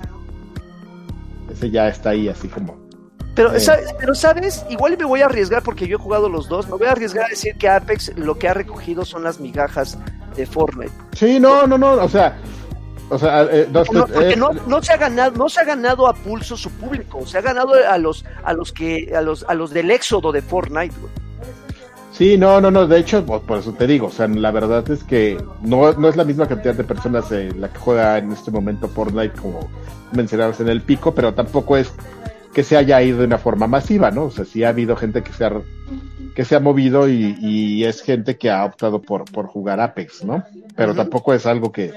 [1.51, 2.75] ese ya está ahí así como.
[3.35, 3.59] Pero, Eh.
[3.59, 3.93] ¿sabes?
[3.99, 4.63] pero, ¿sabes?
[4.69, 6.67] Igual me voy a arriesgar porque yo he jugado los dos.
[6.67, 9.97] Me voy a arriesgar a decir que Apex lo que ha recogido son las migajas
[10.35, 10.91] de Fortnite.
[11.13, 12.37] Sí, no, no, no, o sea,
[13.09, 15.63] o sea, eh, no, No, porque eh, no, no se ha ganado, no se ha
[15.63, 19.43] ganado a pulso su público, se ha ganado a los, a los que, a los,
[19.47, 21.11] a los del éxodo de Fortnite, güey.
[22.13, 25.03] Sí, no, no, no, de hecho, por, eso te digo, o sea, la verdad es
[25.03, 28.51] que no, no es la misma cantidad de personas eh, la que juega en este
[28.51, 29.67] momento Fortnite como
[30.11, 31.91] mencionabas en el pico, pero tampoco es
[32.53, 34.25] que se haya ido de una forma masiva, ¿no?
[34.25, 35.51] O sea, sí ha habido gente que se ha,
[36.35, 40.23] que se ha movido y, y es gente que ha optado por, por jugar Apex,
[40.23, 40.43] ¿no?
[40.75, 41.93] Pero tampoco es algo que,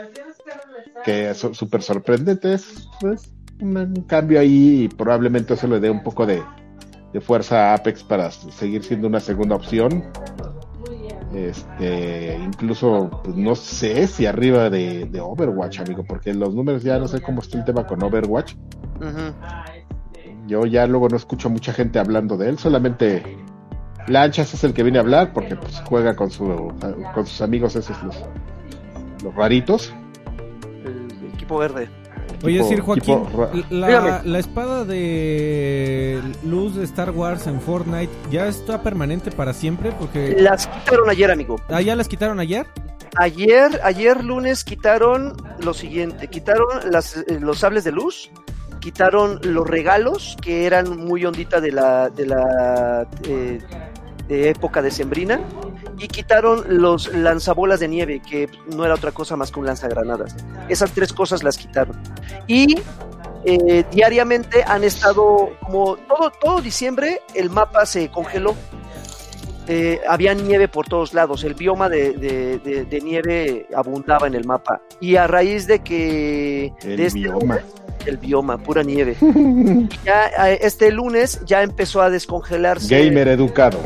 [1.04, 6.02] que es súper sorprendente, es, pues, un cambio ahí y probablemente eso le dé un
[6.02, 6.42] poco de,
[7.16, 10.04] de fuerza a Apex para seguir siendo una segunda opción.
[11.34, 16.98] Este, incluso, pues, no sé si arriba de, de, Overwatch, amigo, porque los números ya
[16.98, 18.56] no sé cómo está el tema con Overwatch.
[20.46, 23.22] Yo ya luego no escucho mucha gente hablando de él, solamente
[24.08, 26.70] Lanchas es el que viene a hablar porque pues, juega con, su,
[27.14, 28.16] con sus amigos esos los,
[29.24, 29.94] los raritos.
[30.84, 31.88] El equipo verde.
[32.44, 33.22] Oye, decir Joaquín,
[33.70, 39.92] la, la, espada de luz de Star Wars en Fortnite ya está permanente para siempre
[39.92, 41.56] porque las quitaron ayer, amigo.
[41.68, 42.66] Ah, ya las quitaron ayer.
[43.18, 48.30] Ayer, ayer lunes quitaron lo siguiente, quitaron las, eh, los sables de luz,
[48.80, 53.58] quitaron los regalos que eran muy ondita de la de la eh,
[54.28, 55.40] de época decembrina
[55.98, 60.36] y quitaron los lanzabolas de nieve, que no era otra cosa más que un lanzagranadas.
[60.68, 61.96] Esas tres cosas las quitaron.
[62.46, 62.76] Y
[63.44, 68.54] eh, diariamente han estado, como todo, todo diciembre, el mapa se congeló.
[69.68, 74.80] Eh, había nieve por todos lados, el bioma de, nieve abundaba en el mapa.
[75.00, 76.72] Y a raíz de que...
[76.82, 77.60] El este bioma.
[78.04, 79.16] el bioma, pura nieve.
[80.04, 82.94] ya eh, este lunes ya empezó a descongelarse.
[82.94, 83.78] Gamer educado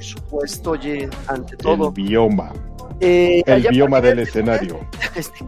[0.00, 1.88] supuesto, oye, ante todo.
[1.88, 2.52] El bioma.
[3.00, 4.80] Eh, el bioma del escenario.
[5.16, 5.46] Este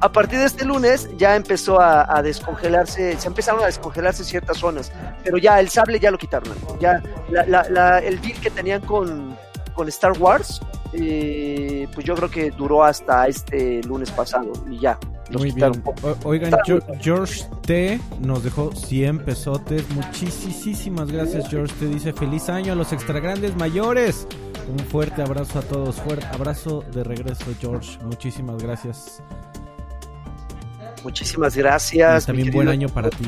[0.00, 4.90] a partir de este lunes ya empezó a, descongelarse, se empezaron a descongelarse ciertas zonas,
[5.22, 6.52] pero ya el sable ya lo quitaron.
[6.80, 7.00] Ya
[7.30, 9.36] el deal que tenían con,
[9.74, 10.60] con Star Wars,
[10.92, 14.98] eh, pues yo creo que duró hasta este lunes pasado y ya.
[15.30, 15.82] Muy bien.
[16.24, 16.52] oigan,
[17.00, 19.84] George T nos dejó 100 pesotes.
[19.90, 21.86] Muchísimas gracias, George T.
[21.86, 24.26] Dice feliz año a los extra grandes mayores.
[24.68, 25.96] Un fuerte abrazo a todos.
[25.96, 27.98] Fuerte abrazo de regreso, George.
[28.04, 29.22] Muchísimas gracias.
[31.02, 32.26] Muchísimas gracias.
[32.26, 33.26] también buen año para ti.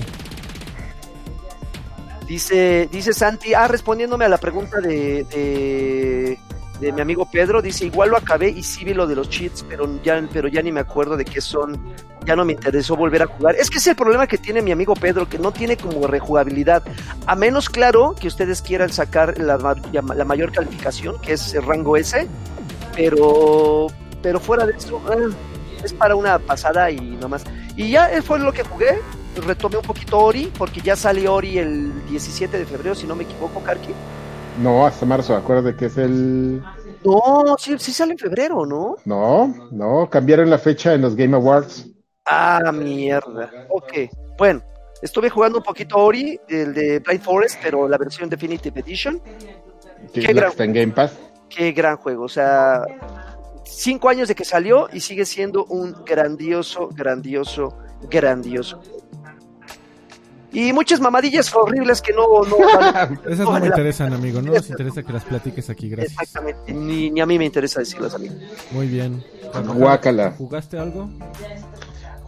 [2.27, 6.38] Dice, dice Santi, ah, respondiéndome a la pregunta de de
[6.81, 9.89] mi amigo Pedro, dice, igual lo acabé y sí vi lo de los cheats, pero
[10.03, 11.79] ya, pero ya ni me acuerdo de qué son,
[12.25, 13.57] ya no me interesó volver a jugar.
[13.57, 16.83] Es que es el problema que tiene mi amigo Pedro, que no tiene como rejugabilidad,
[17.27, 21.97] a menos claro que ustedes quieran sacar la, la mayor calificación, que es el rango
[21.97, 22.29] S,
[22.95, 23.87] pero,
[24.23, 25.35] pero fuera de eso, eh,
[25.85, 27.45] es para una pasada y nomás.
[27.77, 28.99] Y ya fue lo que jugué,
[29.47, 33.25] retomé un poquito Ori, porque ya salió Ori el 17 de febrero, si no me
[33.25, 33.93] equivoco, Karki.
[34.59, 36.63] No, hasta marzo, acuérdate que es el...
[37.05, 38.97] No, sí, sí sale en febrero, ¿no?
[39.05, 41.87] No, no, cambiaron la fecha en los Game Awards.
[42.27, 43.51] Ah, mierda.
[43.69, 43.93] Ok,
[44.37, 44.61] bueno,
[45.01, 49.23] estuve jugando un poquito Ori, el de Blind Forest, pero la versión Definitive Edition.
[50.13, 51.17] Qué gran, está en Game Pass.
[51.49, 52.83] Qué gran juego, o sea,
[53.65, 57.79] cinco años de que salió y sigue siendo un grandioso, grandioso,
[58.11, 58.83] grandioso
[60.53, 62.43] y muchas mamadillas horribles que no...
[62.43, 62.57] no
[63.31, 66.13] Esas no, me interesan, amigo, no nos interesa que las platiques aquí, gracias.
[66.13, 68.35] Exactamente, ni, a mí me interesa decirlas, amigo.
[68.71, 69.23] Muy bien.
[69.75, 70.33] Guácala.
[70.39, 71.09] ¿Jugaste algo?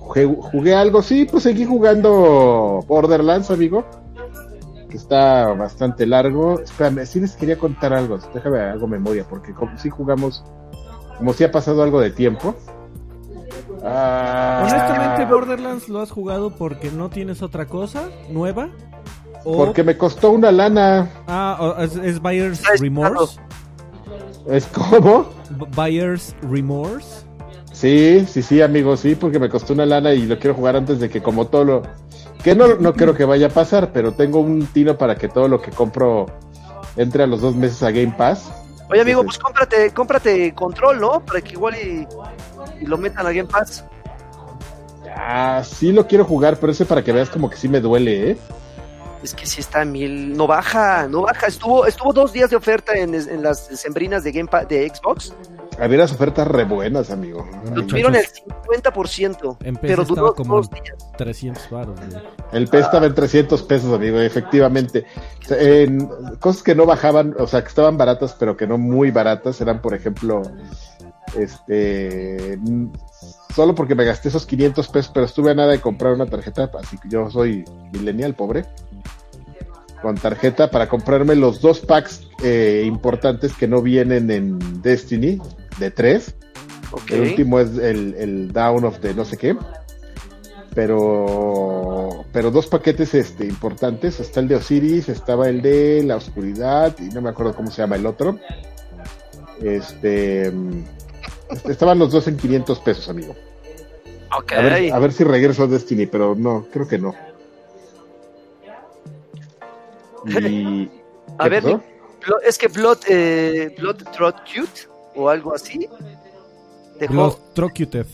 [0.01, 3.85] Jugué, algo, sí, pues seguí jugando Borderlands, amigo.
[4.91, 6.61] Que está bastante largo.
[6.61, 10.45] Espérame, sí les quería contar algo, déjame algo memoria, porque como si jugamos,
[11.17, 12.57] como si ha pasado algo de tiempo.
[13.85, 14.65] Ah.
[14.67, 18.69] Honestamente, Borderlands lo has jugado porque no tienes otra cosa nueva.
[19.45, 21.11] Porque me costó una lana.
[21.27, 23.41] Ah, ¿es, Buyer's Remorse?
[24.47, 25.31] ¿Es como?
[25.75, 27.25] Buyer's Remorse.
[27.73, 31.01] Sí, sí, sí, amigo, sí, porque me costó una lana y lo quiero jugar antes
[31.01, 31.83] de que como todo lo...
[32.45, 35.49] Que no, no creo que vaya a pasar, pero tengo un tino para que todo
[35.49, 36.27] lo que compro
[36.97, 38.51] entre a los dos meses a Game Pass.
[38.91, 41.25] Oye, amigo, pues cómprate, cómprate control, ¿no?
[41.25, 42.07] Para que igual y
[42.81, 43.85] y lo metan a Game Pass.
[45.15, 48.31] Ah, sí lo quiero jugar, pero ese para que veas como que sí me duele,
[48.31, 48.39] ¿eh?
[49.23, 51.47] Es que sí está mil, no baja, no baja.
[51.47, 55.35] Estuvo, estuvo dos días de oferta en, en las sembrinas de Game Pass de Xbox.
[55.79, 57.49] Había las ofertas re buenas, amigo.
[57.75, 60.97] Lo tuvieron el 50%, pero duró como dos días.
[61.17, 62.01] 300 baros.
[62.53, 65.07] El P estaba en 300 pesos, amigo, efectivamente.
[65.49, 66.07] en
[66.39, 69.81] cosas que no bajaban, o sea, que estaban baratas, pero que no muy baratas, eran,
[69.81, 70.43] por ejemplo,
[71.37, 72.59] este,
[73.55, 76.71] solo porque me gasté esos 500 pesos, pero estuve a nada de comprar una tarjeta,
[76.79, 78.65] así que yo soy millennial, pobre,
[80.03, 85.41] con tarjeta para comprarme los dos packs eh, importantes que no vienen en Destiny,
[85.79, 86.35] de tres.
[87.09, 89.57] El último es el, el Down of the no sé qué.
[90.75, 94.21] Pero, pero dos paquetes este, importantes.
[94.21, 97.83] Está el de Osiris, estaba el de la oscuridad y no me acuerdo cómo se
[97.83, 98.39] llama el otro.
[99.63, 100.53] Este,
[101.69, 103.35] Estaban los dos en 500 pesos, amigo.
[104.39, 104.59] Okay.
[104.59, 107.15] A, ver, a ver, si regreso a Destiny, pero no, creo que no.
[110.27, 110.91] Y,
[111.39, 111.65] a ver,
[112.45, 115.89] es que Blood, eh, Blood Trot Cute o algo así.
[116.99, 118.05] Dejó, Blood Cute.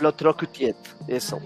[0.00, 0.74] Blood Cute,
[1.06, 1.38] eso.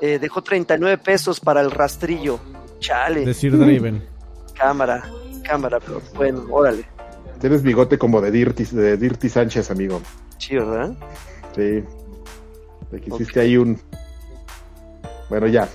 [0.00, 2.38] Eh, dejó 39 pesos para el rastrillo.
[2.78, 3.24] Chale.
[3.24, 4.06] Decir Draven.
[4.54, 5.04] Cámara,
[5.44, 6.02] cámara, Blood.
[6.14, 6.95] Bueno, órale.
[7.40, 10.00] Tienes bigote como de Dirty, de Dirty Sánchez, amigo.
[10.38, 10.94] Sí, ¿verdad?
[11.54, 11.82] Sí.
[12.90, 13.78] Te quisiste ahí un.
[15.28, 15.68] Bueno, ya.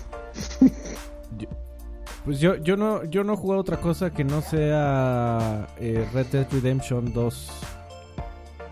[2.24, 6.28] Pues yo, yo no yo no he jugado otra cosa que no sea eh, Red
[6.28, 7.52] Dead Redemption 2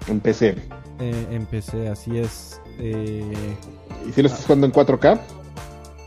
[0.07, 0.55] En PC.
[0.99, 2.61] eh, en PC, así es.
[2.77, 3.55] Eh,
[4.07, 5.19] ¿Y si lo estás jugando en 4K?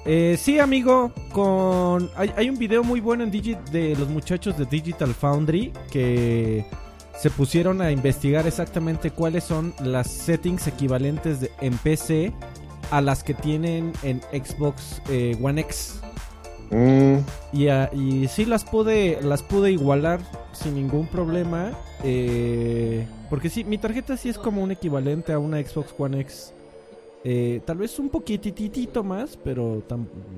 [0.05, 4.57] Eh, sí, amigo, con hay, hay un video muy bueno en Digi de los muchachos
[4.59, 6.65] de Digital Foundry que
[7.19, 12.33] se pusieron a investigar exactamente cuáles son las settings equivalentes de, en PC
[12.91, 16.01] a las que tienen en Xbox eh, One X.
[16.71, 17.19] Mm,
[17.53, 20.21] Y, ah, y sí las pude, las pude igualar
[20.53, 21.71] sin ningún problema.
[22.03, 26.53] eh, porque sí, mi tarjeta sí es como un equivalente a una Xbox One X.
[27.25, 29.83] Eh, tal vez un poquititito más, pero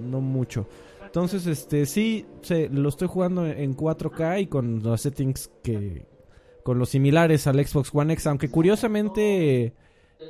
[0.02, 0.66] no mucho.
[1.04, 2.26] Entonces, este, sí,
[2.70, 6.06] lo estoy jugando en 4K y con los settings que...
[6.64, 9.74] Con los similares al Xbox One X, aunque curiosamente...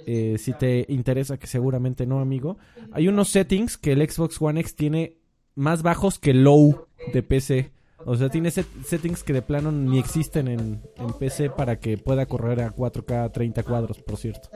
[0.06, 2.58] eh, si te interesa, que seguramente no, amigo.
[2.92, 5.18] Hay unos settings que el Xbox One X tiene
[5.54, 7.70] más bajos que low de PC.
[8.06, 11.96] O sea, tiene set- settings que de plano ni existen en, en PC para que
[11.96, 14.48] pueda correr a 4K 30 cuadros, por cierto.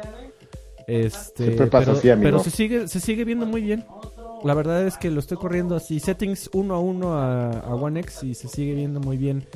[0.88, 2.24] Este, Siempre pasa pero, así, amigo.
[2.24, 3.84] pero se sigue se sigue viendo muy bien.
[4.42, 8.00] La verdad es que lo estoy corriendo así, settings uno a uno a, a One
[8.00, 9.46] X y se sigue viendo muy bien.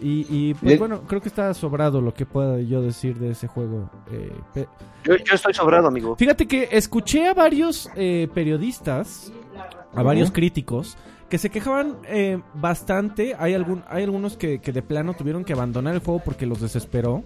[0.00, 3.48] Y, y, pues bueno, creo que está sobrado lo que pueda yo decir de ese
[3.48, 3.90] juego.
[4.10, 4.68] Eh, pe-
[5.04, 6.16] Yo, yo estoy sobrado, amigo.
[6.16, 9.30] Fíjate que escuché a varios eh, periodistas,
[9.94, 10.96] a varios críticos,
[11.28, 13.34] que se quejaban eh, bastante.
[13.38, 16.62] Hay, algún, hay algunos que, que de plano tuvieron que abandonar el juego porque los
[16.62, 17.22] desesperó.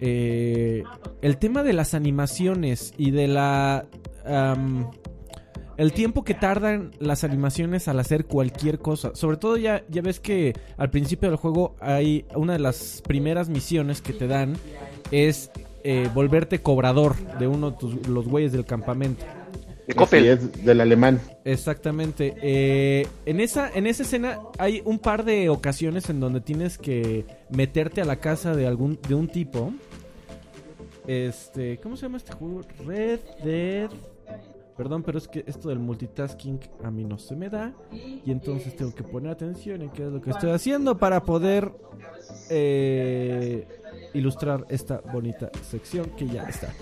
[0.00, 0.82] Eh,
[1.22, 3.84] el tema de las animaciones y de la...
[5.76, 9.12] el tiempo que tardan las animaciones al hacer cualquier cosa.
[9.14, 13.48] Sobre todo ya, ya ves que al principio del juego hay una de las primeras
[13.48, 14.54] misiones que te dan
[15.10, 15.50] es
[15.84, 19.24] eh, volverte cobrador de uno de tus- los güeyes del campamento.
[19.86, 20.24] De Coppel.
[20.26, 21.20] es, del alemán.
[21.44, 22.34] Exactamente.
[22.42, 27.24] Eh, en, esa, en esa escena hay un par de ocasiones en donde tienes que
[27.50, 29.72] meterte a la casa de algún de un tipo.
[31.06, 32.60] Este, ¿cómo se llama este juego?
[32.86, 33.90] Red Dead.
[34.76, 37.74] Perdón, pero es que esto del multitasking a mí no se me da.
[37.92, 41.70] Y entonces tengo que poner atención en qué es lo que estoy haciendo para poder
[42.48, 43.68] eh,
[44.14, 46.72] ilustrar esta bonita sección que ya está.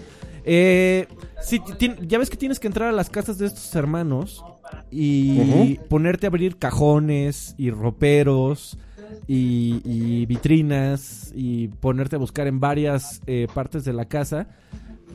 [0.45, 1.09] Eh,
[1.43, 1.61] sí,
[2.07, 4.45] ya ves que tienes que entrar a las casas de estos hermanos
[4.91, 8.79] y ponerte a abrir cajones y roperos
[9.27, 14.49] y, y vitrinas y ponerte a buscar en varias eh, partes de la casa.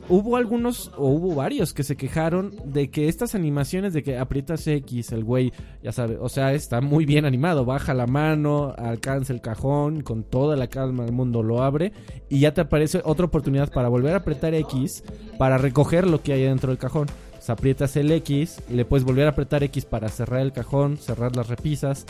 [0.06, 4.66] Hubo algunos, o hubo varios, que se quejaron de que estas animaciones de que aprietas
[4.66, 5.50] X, el güey,
[5.82, 10.22] ya sabe, o sea, está muy bien animado, baja la mano, alcanza el cajón, con
[10.24, 11.92] toda la calma del mundo lo abre,
[12.28, 15.04] y ya te aparece otra oportunidad para volver a apretar X
[15.38, 17.06] para recoger lo que hay dentro del cajón.
[17.40, 21.34] Sea, aprietas el X, le puedes volver a apretar X para cerrar el cajón, cerrar
[21.34, 22.04] las repisas,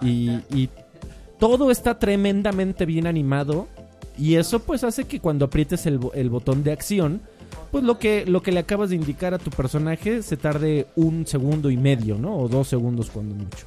[0.00, 0.68] y
[1.38, 3.66] todo está tremendamente bien animado.
[4.16, 7.20] Y eso pues hace que cuando aprietes el, bo- el botón de acción,
[7.70, 11.26] pues lo que, lo que le acabas de indicar a tu personaje se tarde un
[11.26, 12.36] segundo y medio, ¿no?
[12.36, 13.66] O dos segundos cuando mucho.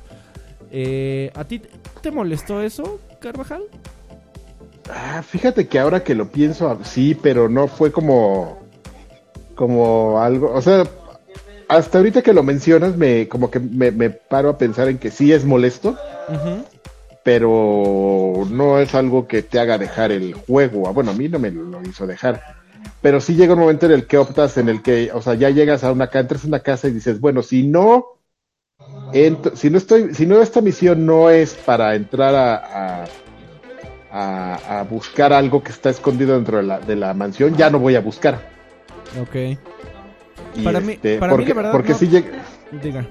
[0.72, 1.62] Eh, ¿A ti
[2.02, 3.64] te molestó eso, Carvajal?
[4.90, 8.60] Ah, fíjate que ahora que lo pienso, ah, sí, pero no fue como.
[9.56, 10.52] Como algo.
[10.54, 10.84] O sea,
[11.68, 15.12] hasta ahorita que lo mencionas, me como que me, me paro a pensar en que
[15.12, 15.96] sí es molesto.
[17.24, 20.88] Pero no es algo que te haga dejar el juego.
[20.88, 22.42] Ah, Bueno, a mí no me lo hizo dejar.
[23.02, 25.50] Pero sí llega un momento en el que optas, en el que, o sea, ya
[25.50, 28.06] llegas a una casa, entras a una casa y dices, bueno, si no,
[29.56, 32.56] si no estoy, si no esta misión no es para entrar a,
[33.04, 33.08] a,
[34.12, 37.80] a- a buscar algo que está escondido dentro de la, de la mansión, ya no
[37.80, 38.36] voy a buscar.
[39.22, 39.36] Ok.
[40.58, 41.98] Y, Para mí- este, para mí, porque, la verdad, porque no.
[41.98, 42.30] sí llega,
[42.84, 43.06] Diga.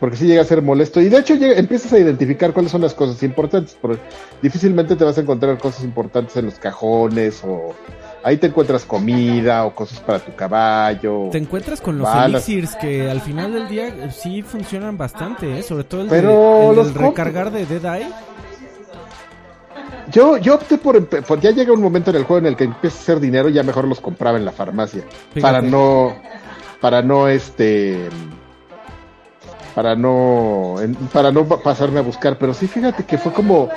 [0.00, 1.00] Porque sí llega a ser molesto.
[1.00, 3.76] Y de hecho llega- empiezas a identificar cuáles son las cosas importantes.
[3.80, 4.00] Porque
[4.42, 7.74] difícilmente te vas a encontrar cosas importantes en los cajones o
[8.22, 11.28] ahí te encuentras comida o cosas para tu caballo.
[11.30, 12.48] Te encuentras con los Balas.
[12.48, 15.62] elixirs que al final del día eh, sí funcionan bastante, ¿eh?
[15.62, 17.10] Sobre todo el, Pero de, el los del compro.
[17.10, 18.08] recargar de Dead Eye.
[20.12, 21.08] Yo, yo opté por,
[21.40, 23.62] ya llega un momento en el juego en el que empieza a hacer dinero, ya
[23.64, 25.02] mejor los compraba en la farmacia.
[25.34, 25.40] Fíjate.
[25.40, 26.14] Para no,
[26.80, 28.08] para no este,
[29.76, 30.76] para no
[31.12, 33.68] para no pasarme a buscar, pero sí fíjate que fue como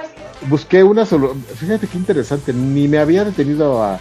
[0.47, 3.99] busqué una solo, fíjate qué interesante, ni me había detenido a,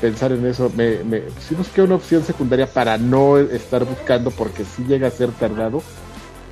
[0.00, 4.64] pensar en eso, me, me sí busqué una opción secundaria para no estar buscando porque
[4.64, 5.82] sí llega a ser tardado,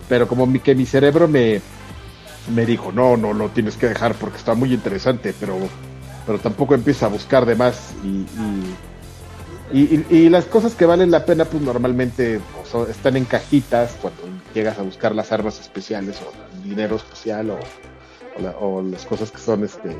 [0.08, 1.60] pero como mi, que mi cerebro me
[2.54, 5.56] me dijo, no, no, lo tienes que dejar porque está muy interesante, pero,
[6.24, 8.26] pero tampoco empieza a buscar de más y,
[9.72, 12.40] y, las cosas que valen la pena, pues normalmente
[12.72, 14.22] pues, están en cajitas cuando
[14.54, 17.58] llegas a buscar las armas especiales o el dinero especial o,
[18.60, 19.96] o, las cosas que son este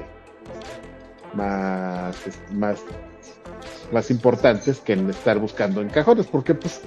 [1.34, 2.16] más,
[2.52, 2.80] más,
[3.92, 6.82] más importantes que en estar buscando en cajones, porque pues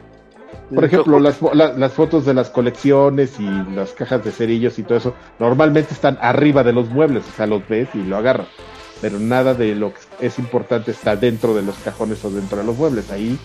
[0.74, 4.98] por ejemplo, las, las, fotos de las colecciones y las cajas de cerillos y todo
[4.98, 8.48] eso, normalmente están arriba de los muebles, o sea, los ves y lo agarras.
[9.02, 12.64] Pero nada de lo que es importante está dentro de los cajones o dentro de
[12.64, 13.12] los muebles.
[13.12, 13.38] Ahí,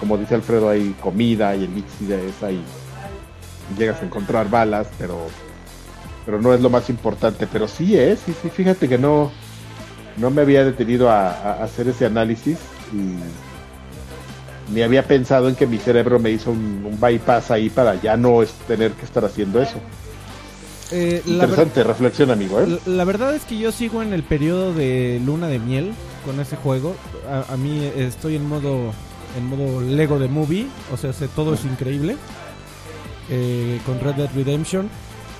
[0.00, 2.60] como dice Alfredo, hay comida, hay elixires, ahí
[3.78, 5.26] llegas a encontrar balas, pero
[6.24, 7.46] pero no es lo más importante.
[7.46, 9.30] Pero sí es, sí, sí, fíjate que no,
[10.16, 12.58] no me había detenido a, a hacer ese análisis
[12.92, 13.18] y
[14.72, 18.42] ni había pensado en que mi cerebro me hizo un, bypass ahí para ya no
[18.66, 19.76] tener que estar haciendo eso.
[20.90, 22.60] Eh, Interesante reflexión, amigo.
[22.60, 22.78] ¿eh?
[22.86, 25.92] La, verdad es que yo sigo en el periodo de luna de miel
[26.24, 26.94] con ese juego.
[27.48, 28.92] A, mí estoy en modo
[29.36, 32.16] en modo Lego de movie, o sea, todo es increíble.
[33.30, 34.90] Eh, con Red Dead Redemption.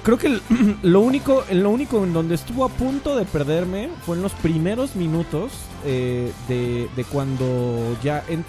[0.04, 0.38] Creo que
[0.82, 4.96] lo único, lo único en donde estuvo a punto de perderme fue en los primeros
[4.96, 5.52] minutos
[5.84, 8.44] eh, de, cuando ya el,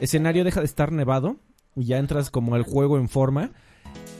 [0.00, 1.36] escenario deja de estar nevado
[1.76, 3.50] y ya entras como al juego en forma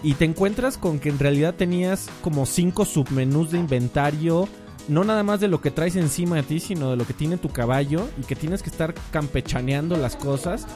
[0.03, 4.49] y te encuentras con que en realidad tenías como cinco submenús de inventario
[4.89, 7.37] no nada más de lo que traes encima de ti, sino de lo que tiene
[7.37, 10.67] tu caballo y que tienes que estar campechaneando las cosas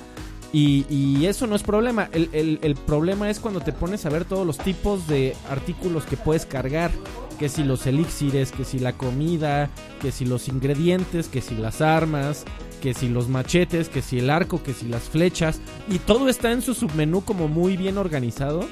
[0.52, 2.08] y, eso no es problema.
[2.12, 6.44] El, problema es cuando te pones a ver todos los tipos de artículos que puedes
[6.44, 6.90] cargar.
[7.38, 11.80] Que si los elixires, que si la comida, que si los ingredientes, que si las
[11.80, 12.44] armas,
[12.82, 15.60] que si los machetes, que si el arco, que si las flechas.
[15.88, 18.68] Y todo está en su submenú como muy bien organizado.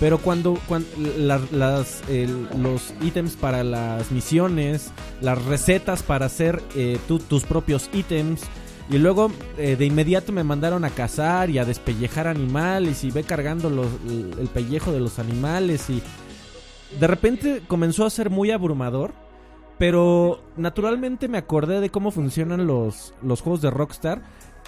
[0.00, 2.02] Pero cuando, cuando las,
[2.58, 8.42] los ítems para las misiones, las recetas para hacer eh, tus propios ítems,
[8.90, 13.22] y luego eh, de inmediato me mandaron a cazar y a despellejar animales y ve
[13.22, 16.02] cargando el pellejo de los animales y
[17.00, 19.12] de repente comenzó a ser muy abrumador.
[19.76, 24.22] Pero naturalmente me acordé de cómo funcionan los, los juegos de Rockstar.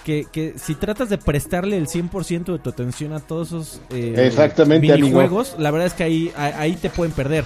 [0.05, 4.15] Que, que, si tratas de prestarle el 100% de tu atención a todos esos eh,
[4.19, 7.45] Exactamente, minijuegos, la verdad es que ahí, ahí te pueden perder.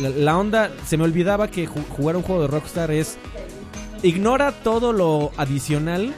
[0.00, 3.18] La, la, onda, se me olvidaba que jugar un juego de Rockstar es
[4.02, 6.12] ignora todo lo adicional,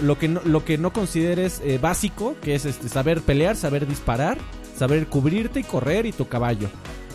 [0.00, 3.86] lo que no, lo que no consideres eh, básico, que es este saber pelear, saber
[3.86, 4.38] disparar,
[4.76, 6.68] saber cubrirte y correr y tu caballo.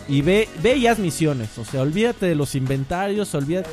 [0.08, 3.68] Y ve, ve y haz misiones, o sea, olvídate de los inventarios, olvídate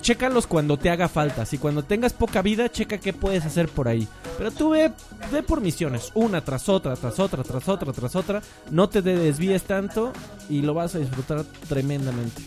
[0.00, 1.46] chécalos cuando te haga falta.
[1.46, 4.06] Si cuando tengas poca vida, checa qué puedes hacer por ahí.
[4.38, 4.92] Pero tú ve,
[5.32, 8.42] ve por misiones, una tras otra, tras otra, tras otra, tras otra.
[8.70, 10.12] No te desvíes tanto
[10.48, 12.42] y lo vas a disfrutar tremendamente.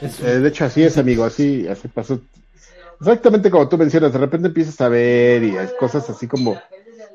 [0.00, 2.20] Eh, de hecho, así es, amigo, así, así pasó.
[3.00, 6.56] Exactamente como tú mencionas, de repente empiezas a ver y hay cosas así como.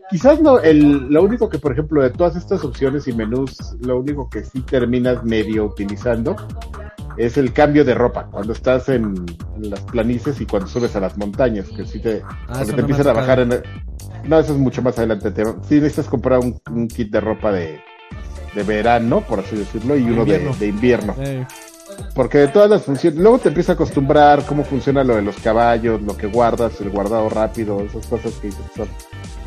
[0.09, 3.99] Quizás no, el, lo único que, por ejemplo, de todas estas opciones y menús, lo
[3.99, 6.35] único que sí terminas medio utilizando
[7.17, 8.27] es el cambio de ropa.
[8.31, 9.25] Cuando estás en,
[9.59, 13.13] las planicies y cuando subes a las montañas, que sí te, ah, te empiezan a
[13.13, 13.49] bajar en.
[14.27, 15.31] no, eso es mucho más adelante.
[15.31, 17.79] Te, sí necesitas comprar un, kit de ropa de,
[18.53, 21.15] de verano, por así decirlo, y uno de, invierno.
[22.13, 25.37] Porque de todas las funciones, luego te empieza a acostumbrar cómo funciona lo de los
[25.37, 28.87] caballos, lo que guardas, el guardado rápido, esas cosas que son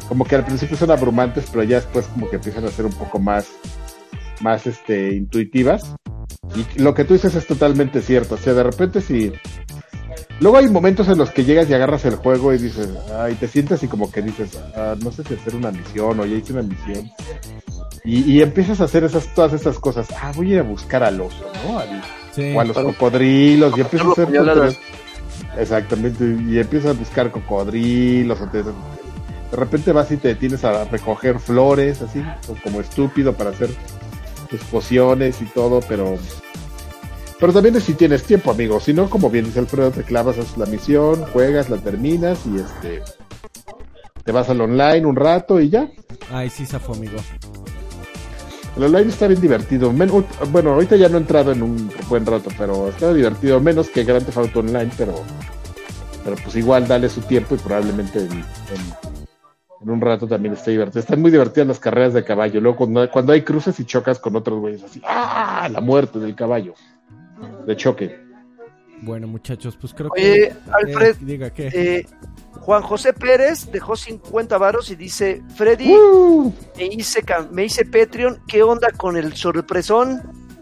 [0.09, 2.93] como que al principio son abrumantes, pero ya después como que empiezan a ser un
[2.93, 3.47] poco más,
[4.41, 5.95] más este, intuitivas.
[6.57, 8.37] Y lo que tú dices es totalmente cierto.
[8.37, 9.33] O sea, de repente si.
[10.41, 12.89] Luego hay momentos en los que llegas y agarras el juego y dices,
[13.19, 16.25] ay, te sientes y como que dices, ah, no sé si hacer una misión o
[16.25, 17.11] ya hice una misión.
[18.05, 20.09] Y, empiezas a hacer esas, todas esas cosas.
[20.23, 21.79] Ah, voy a ir a buscar al oso, ¿no?
[22.55, 24.78] O a los cocodrilos y empiezas a hacer
[25.59, 32.03] exactamente y empiezas a buscar cocodrilos de repente vas y te detienes a recoger flores
[32.03, 32.22] así
[32.62, 33.70] como estúpido para hacer
[34.51, 36.18] tus pociones y todo pero
[37.41, 38.80] pero también es si tienes tiempo amigo.
[38.80, 42.57] Si no como bien dice Alfredo te clavas haces la misión juegas la terminas y
[42.57, 43.03] este
[44.24, 45.89] te vas al online un rato y ya.
[46.30, 47.16] Ay sí zafo amigo
[48.79, 49.93] el online está bien divertido.
[49.93, 53.61] bueno, ahorita ya no he entrado en un buen rato, pero está divertido.
[53.61, 55.14] Menos que Grand Theft Online, pero,
[56.24, 58.20] pero pues igual dale su tiempo y probablemente
[59.81, 61.01] en un rato también está divertido.
[61.01, 62.61] Están muy divertidas las carreras de caballo.
[62.61, 65.68] Luego cuando, cuando hay cruces y chocas con otros güeyes así, ¡ah!
[65.70, 66.74] La muerte del caballo.
[67.66, 68.28] De choque.
[69.03, 70.55] Bueno, muchachos, pues creo Oye, que...
[70.73, 71.69] Alfred, eh, diga qué.
[71.73, 72.07] Eh,
[72.61, 76.53] Juan José Pérez dejó 50 varos y dice, Freddy, ¡Uh!
[76.77, 80.21] me, hice, me hice Patreon, ¿qué onda con el sorpresón?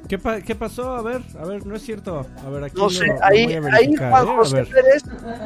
[0.08, 0.92] ¿Qué, pa- ¿Qué pasó?
[0.92, 2.24] A ver, a ver, no es cierto.
[2.44, 4.30] A ver, aquí No sé, lo ahí, ahí Juan ¿eh?
[4.30, 5.02] A José ver, Pérez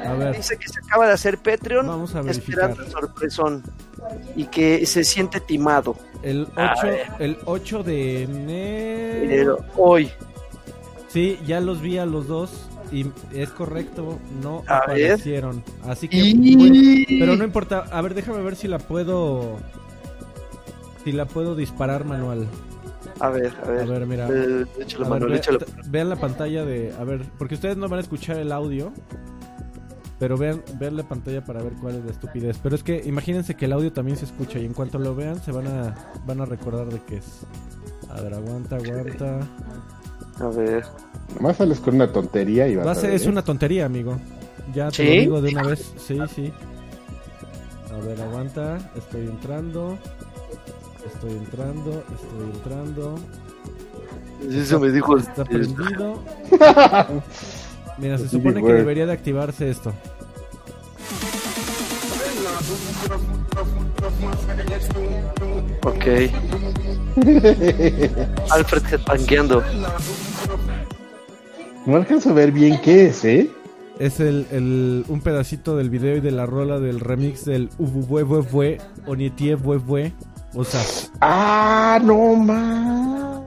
[0.06, 0.36] a ver.
[0.36, 2.68] dice que se acaba de hacer Patreon Vamos a verificar.
[2.70, 3.62] esperando el sorpresón
[4.36, 5.96] y que se siente timado.
[6.22, 7.06] El A 8, ver.
[7.20, 9.58] el 8 de enero.
[9.76, 10.10] Hoy,
[11.08, 15.12] Sí, ya los vi a los dos y es correcto, no A ver.
[15.12, 15.62] aparecieron.
[15.86, 17.84] Así que Y- pero no importa.
[17.90, 19.58] A ver, déjame ver si la puedo
[21.04, 22.46] si la puedo disparar manual.
[23.20, 24.06] a ver, a A ver.
[24.06, 24.28] mira.
[24.28, 25.58] Eh, A ver, Manuel, échale.
[25.58, 28.92] t- vean la pantalla de, a ver, porque ustedes no van a escuchar el audio,
[30.18, 32.58] pero vean, vean la pantalla para ver cuál es la estupidez.
[32.62, 35.40] Pero es que imagínense que el audio también se escucha y en cuanto lo vean
[35.42, 35.94] se van a,
[36.26, 37.40] van a recordar de qué es.
[38.10, 39.40] A ver, aguanta, aguanta.
[40.40, 40.84] A ver.
[41.36, 43.28] Nomás sales con una tontería y vas Va a a ser, ver, es ¿eh?
[43.28, 44.18] una tontería, amigo.
[44.74, 45.04] Ya te ¿Sí?
[45.04, 45.92] lo digo de una vez.
[45.96, 46.52] Sí, sí.
[47.92, 48.78] A ver, aguanta.
[48.96, 49.98] Estoy entrando.
[51.06, 51.90] Estoy entrando.
[52.14, 53.14] Estoy entrando.
[54.50, 55.18] Eso me dijo.
[55.18, 56.22] Está prendido.
[57.98, 59.92] Mira, se supone que debería de activarse esto.
[65.84, 66.04] Ok.
[68.50, 69.62] Alfred headbangueando.
[71.86, 73.50] No alcanzo a ver bien qué es, ¿eh?
[73.98, 78.78] Es el, el- un pedacito del video y de la rola del remix del Ububue
[79.06, 80.12] Onietie Bue
[80.54, 80.82] O sea,
[81.20, 83.42] ¡Ah, no más!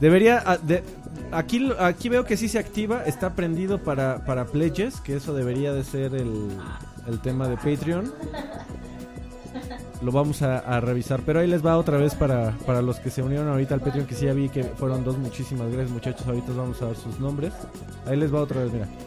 [0.00, 0.42] debería.
[0.44, 0.82] ah, de-
[1.32, 3.04] aquí, aquí veo que sí se activa.
[3.04, 5.00] Está prendido para, para pledges.
[5.00, 6.48] Que eso debería de ser el,
[7.06, 8.12] el tema de Patreon.
[10.02, 11.20] Lo vamos a, a revisar.
[11.26, 14.06] Pero ahí les va otra vez para, para los que se unieron ahorita al Patreon.
[14.06, 15.18] Que sí ya vi que fueron dos.
[15.18, 16.26] Muchísimas gracias, muchachos.
[16.26, 17.52] Ahorita vamos a ver sus nombres.
[18.06, 18.86] Ahí les va otra vez, mira.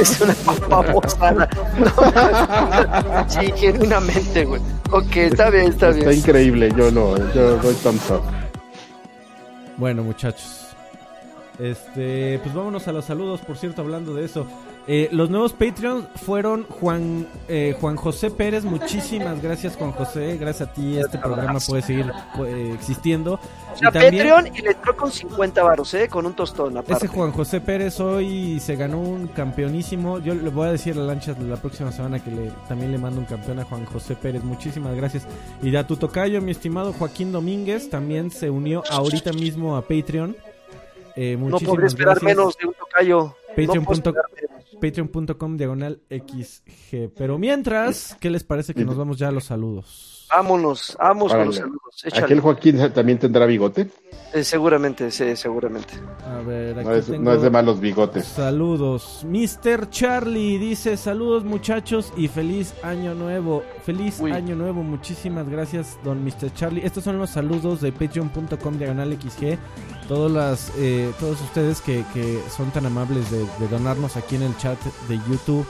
[0.00, 0.34] Es una
[0.68, 1.48] babosada.
[1.78, 4.60] No, sí, genuinamente, güey.
[4.90, 6.18] Ok, está bien, está Está bien.
[6.20, 8.22] increíble, yo lo, yo doy thumbs up.
[9.76, 10.68] Bueno, muchachos.
[11.58, 14.46] Este, pues vámonos a los saludos, por cierto, hablando de eso.
[14.88, 18.62] Eh, los nuevos Patreons fueron Juan eh, Juan José Pérez.
[18.64, 20.36] Muchísimas gracias, Juan José.
[20.36, 22.12] Gracias a ti, este programa puede seguir
[22.46, 23.34] eh, existiendo.
[23.34, 26.08] O sea, Y también- Patreon y le entró con 50 varos, ¿eh?
[26.08, 27.04] Con un tostón aparte.
[27.04, 30.20] Ese Juan José Pérez hoy se ganó un campeonísimo.
[30.20, 33.18] Yo le voy a decir a Lanchas la próxima semana que le, también le mando
[33.18, 34.44] un campeón a Juan José Pérez.
[34.44, 35.26] Muchísimas gracias.
[35.62, 40.36] Y a tu tocayo, mi estimado Joaquín Domínguez, también se unió ahorita mismo a Patreon.
[41.18, 42.36] Eh, No podría esperar gracias.
[42.36, 43.34] menos de un tocayo.
[44.80, 47.10] Patreon.com diagonal XG.
[47.16, 50.15] Pero mientras, ¿qué les parece que nos vamos ya a los saludos?
[50.28, 52.04] Vámonos, vamos con los saludos.
[52.04, 52.24] Échale.
[52.24, 53.88] ¿Aquel Joaquín también tendrá bigote?
[54.34, 55.94] Eh, seguramente, sí, seguramente.
[56.26, 57.22] A ver, aquí No es, tengo...
[57.22, 58.26] no es de malos bigotes.
[58.26, 59.24] Saludos.
[59.24, 59.88] Mr.
[59.88, 63.62] Charlie dice saludos muchachos y feliz año nuevo.
[63.84, 64.32] Feliz Uy.
[64.32, 64.82] año nuevo.
[64.82, 66.52] Muchísimas gracias, don Mr.
[66.54, 66.84] Charlie.
[66.84, 69.58] Estos son los saludos de patreon.com diagonal XG.
[70.08, 74.42] Todas las, eh, todos ustedes que, que son tan amables de, de donarnos aquí en
[74.42, 75.66] el chat de YouTube.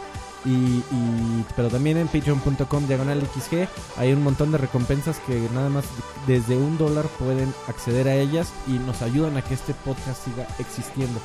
[0.47, 3.67] Y, y- pero también en patreon.com diagonal XG
[3.97, 5.85] hay un montón de recompensas que nada más
[6.27, 10.47] desde un dólar pueden acceder a ellas y nos ayudan a que este podcast siga
[10.61, 11.19] existiendo.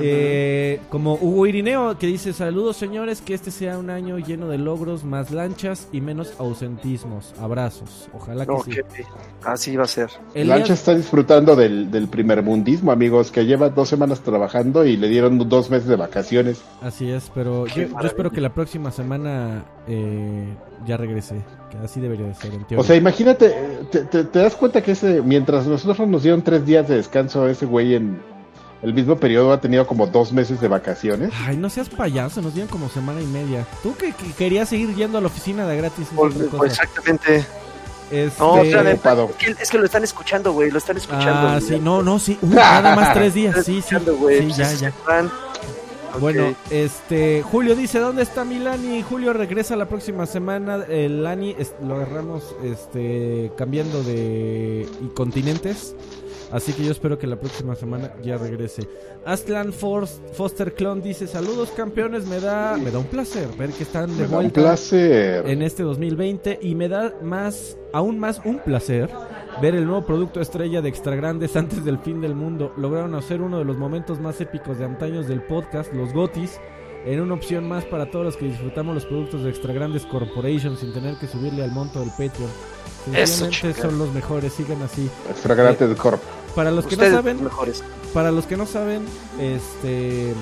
[0.00, 4.58] Eh, como Hugo Irineo que dice saludos señores, que este sea un año lleno de
[4.58, 7.34] logros, más lanchas y menos ausentismos.
[7.40, 9.02] Abrazos, ojalá que Ok, sí.
[9.44, 10.10] Así va a ser.
[10.34, 14.96] Lancha Elías, está disfrutando del, del primer mundismo, amigos, que lleva dos semanas trabajando y
[14.96, 16.62] le dieron dos meses de vacaciones.
[16.80, 20.46] así es, pero yo, yo espero que la próxima semana eh,
[20.86, 21.36] ya regrese,
[21.70, 22.78] que así debería de ser en teoría.
[22.80, 23.54] O sea, imagínate,
[23.90, 27.46] te, te- te das cuenta que ese, mientras nosotros nos dieron tres días de descanso,
[27.48, 28.20] ese güey en
[28.82, 31.30] el mismo periodo ha tenido como dos meses de vacaciones.
[31.46, 33.66] Ay, no seas payaso, nos dieron como semana y media.
[33.82, 36.08] Tú que, que querías seguir yendo a la oficina de gratis.
[36.14, 37.46] Pues, pues, exactamente.
[38.10, 39.00] Este, No, o sea, es,
[39.38, 40.70] que, es que lo están escuchando, güey.
[40.70, 41.48] Lo están escuchando.
[41.48, 41.68] Ah, güey.
[41.68, 42.38] sí, no, no, sí.
[42.42, 43.96] Uy, nada más tres días, sí, sí.
[43.98, 44.92] Sí, Pues, ya, ya.
[46.20, 49.02] Bueno, este Julio dice dónde está Milani.
[49.02, 50.84] Julio regresa la próxima semana.
[50.88, 55.94] El Lani es- lo agarramos este cambiando de y continentes.
[56.52, 58.86] Así que yo espero que la próxima semana ya regrese.
[59.24, 62.26] Aslan Force, Foster Clone dice saludos campeones.
[62.26, 65.48] Me da me da un placer ver que están de Me da un vuelta placer.
[65.48, 69.08] en este 2020 y me da más aún más un placer
[69.62, 72.72] ver el nuevo producto estrella de Extra Grandes antes del fin del mundo.
[72.76, 76.58] Lograron hacer uno de los momentos más épicos de antaños del podcast, los Gotis.
[77.06, 80.76] en una opción más para todos los que disfrutamos los productos de Extra Grandes Corporation
[80.76, 82.50] sin tener que subirle al monto del Patreon.
[83.26, 85.08] Sencillamente son los mejores, sigan así.
[85.28, 86.20] Extra grande del Corp.
[86.54, 87.82] Para los que Ustedes no saben, mejores.
[88.12, 89.04] para los que no saben,
[89.40, 90.34] este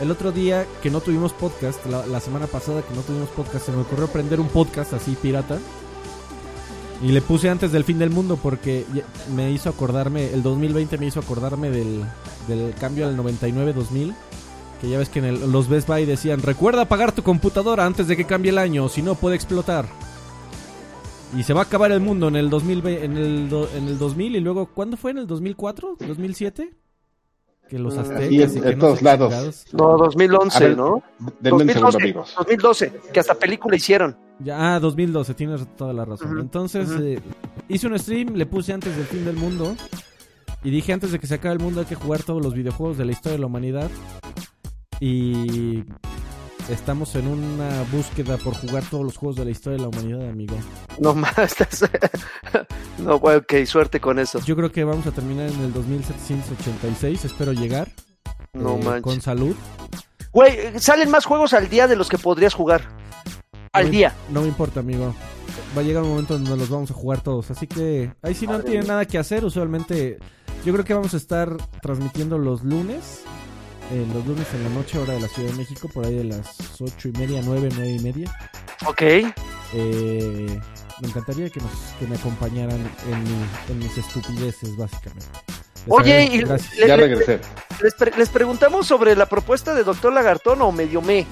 [0.00, 3.66] el otro día que no tuvimos podcast, la, la semana pasada que no tuvimos podcast,
[3.66, 5.58] se me ocurrió prender un podcast así pirata.
[7.02, 8.84] Y le puse antes del fin del mundo porque
[9.34, 12.04] me hizo acordarme, el 2020 me hizo acordarme del,
[12.48, 14.14] del cambio al 99-2000.
[14.80, 18.08] Que ya ves que en el- los Best Buy decían, recuerda apagar tu computadora antes
[18.08, 19.86] de que cambie el año, si no puede explotar.
[21.36, 23.98] Y se va a acabar el mundo en el 2000, en el, do- en el
[23.98, 25.12] 2000 y luego, ¿cuándo fue?
[25.12, 25.96] ¿En el 2004?
[25.98, 26.70] ¿2007?
[27.70, 29.30] Que los Mm, aztecas así en- y que en no todos lados.
[29.32, 29.66] chingados.
[29.72, 31.02] No, 2011, A ver, ¿no?
[31.18, 32.34] Denme un segundo, 2012, amigos.
[32.36, 34.14] 2012, que hasta película hicieron.
[34.40, 36.38] Ya, ah, 2012, tienes toda la razón.
[36.38, 37.18] Entonces, eh,
[37.68, 39.74] hice un stream, le puse antes del fin del mundo.
[40.64, 42.98] Y dije, antes de que se acabe el mundo hay que jugar todos los videojuegos
[42.98, 43.90] de la historia de la humanidad.
[45.00, 45.84] Y
[46.68, 50.28] estamos en una búsqueda por jugar todos los juegos de la historia de la humanidad,
[50.30, 50.56] amigo.
[50.98, 51.36] No más.
[51.38, 51.88] estás-
[52.98, 54.38] no, ok, suerte con eso.
[54.40, 57.88] Yo creo que vamos a terminar en el 2786, espero llegar.
[58.54, 59.02] No eh, manches.
[59.02, 59.56] Con salud.
[60.32, 62.82] Güey, salen más juegos al día de los que podrías jugar.
[63.72, 64.14] Al No me- día.
[64.30, 65.14] No me importa, amigo.
[65.76, 67.50] Va a llegar un momento donde los vamos a jugar todos.
[67.50, 68.82] Así que ahí sí no mía.
[68.82, 69.44] nada que hacer.
[69.44, 70.18] Usualmente
[70.64, 73.22] yo creo que vamos a estar transmitiendo los lunes.
[73.92, 76.24] Eh, los lunes en la noche, hora de la Ciudad de México, por ahí de
[76.24, 78.34] las ocho y media, nueve, nueve y media.
[78.86, 79.02] Ok.
[79.02, 80.60] Eh,
[81.00, 82.78] me encantaría que, nos, que me acompañaran
[83.10, 85.26] en, mi- en mis estupideces, básicamente.
[85.86, 87.40] Les Oye, y le- Ya le- regresé.
[87.82, 91.26] les, pre- les preguntamos sobre la propuesta de Doctor Lagartón o medio me.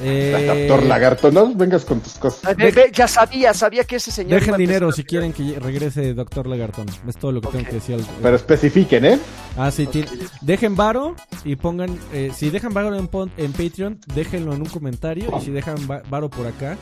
[0.00, 2.40] Eh, Doctor Lagarto, no vengas con tus cosas.
[2.44, 4.38] Ay, ve- ve, ya sabía, sabía que ese señor.
[4.40, 6.86] Dejen dinero si quieren que regrese Doctor Lagartón.
[7.08, 7.96] Es todo lo que tengo que decir.
[7.96, 9.18] al- Pero especifiquen, ¿eh?
[9.56, 9.90] Ah, sí, Ok.
[9.92, 10.08] tiene-
[10.40, 14.68] dejen varo y pongan, eh, si dejan varo en, pon- en Patreon, déjenlo en un
[14.68, 16.76] comentario y si dejan va- varo por acá,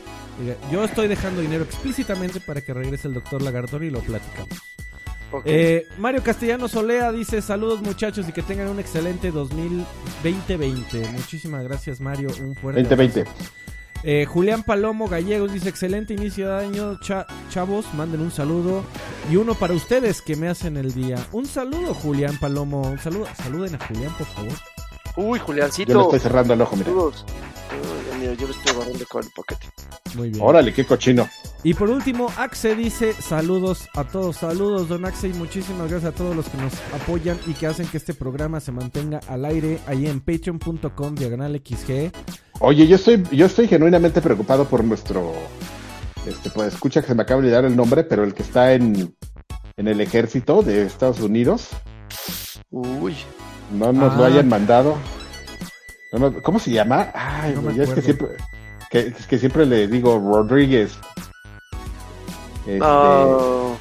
[0.71, 4.49] yo estoy dejando dinero explícitamente para que regrese el doctor Lagartón y lo platicamos.
[5.45, 9.31] Eh, Mario Castellanos Olea dice saludos muchachos y que tengan un excelente
[10.23, 11.07] 2020.
[11.11, 13.21] Muchísimas gracias Mario, un fuerte 2020.
[13.21, 13.37] abrazo.
[14.03, 18.83] Eh, Julián Palomo Gallegos dice excelente inicio de año, cha- chavos, manden un saludo
[19.31, 21.17] y uno para ustedes que me hacen el día.
[21.31, 24.53] Un saludo Julián Palomo, un saludo, saluden a Julián por favor.
[25.15, 25.91] Uy, Juliancito.
[25.93, 26.89] Yo le estoy cerrando el ojo, mira.
[26.89, 27.25] Saludos.
[28.13, 29.67] Ay, yo le estoy agarrando con el paquete.
[30.15, 30.41] Muy bien.
[30.43, 31.27] Órale, qué cochino.
[31.63, 36.15] Y por último, Axe dice saludos a todos, saludos don Axe y muchísimas gracias a
[36.15, 39.79] todos los que nos apoyan y que hacen que este programa se mantenga al aire
[39.87, 42.11] ahí en patreon.com diagonal XG.
[42.59, 45.33] Oye, yo estoy, yo estoy genuinamente preocupado por nuestro,
[46.25, 48.73] este, pues escucha que se me acaba de dar el nombre, pero el que está
[48.73, 49.15] en,
[49.75, 51.67] en el ejército de Estados Unidos,
[52.71, 53.15] Uy.
[53.71, 54.27] no nos lo Ah.
[54.27, 54.95] hayan mandado.
[56.11, 57.11] No, no, ¿Cómo se llama?
[57.13, 58.01] Ay, No me es que acuerdo.
[58.01, 58.27] siempre,
[58.89, 60.93] que, es que siempre le digo Rodríguez.
[62.65, 63.73] Este, Ah,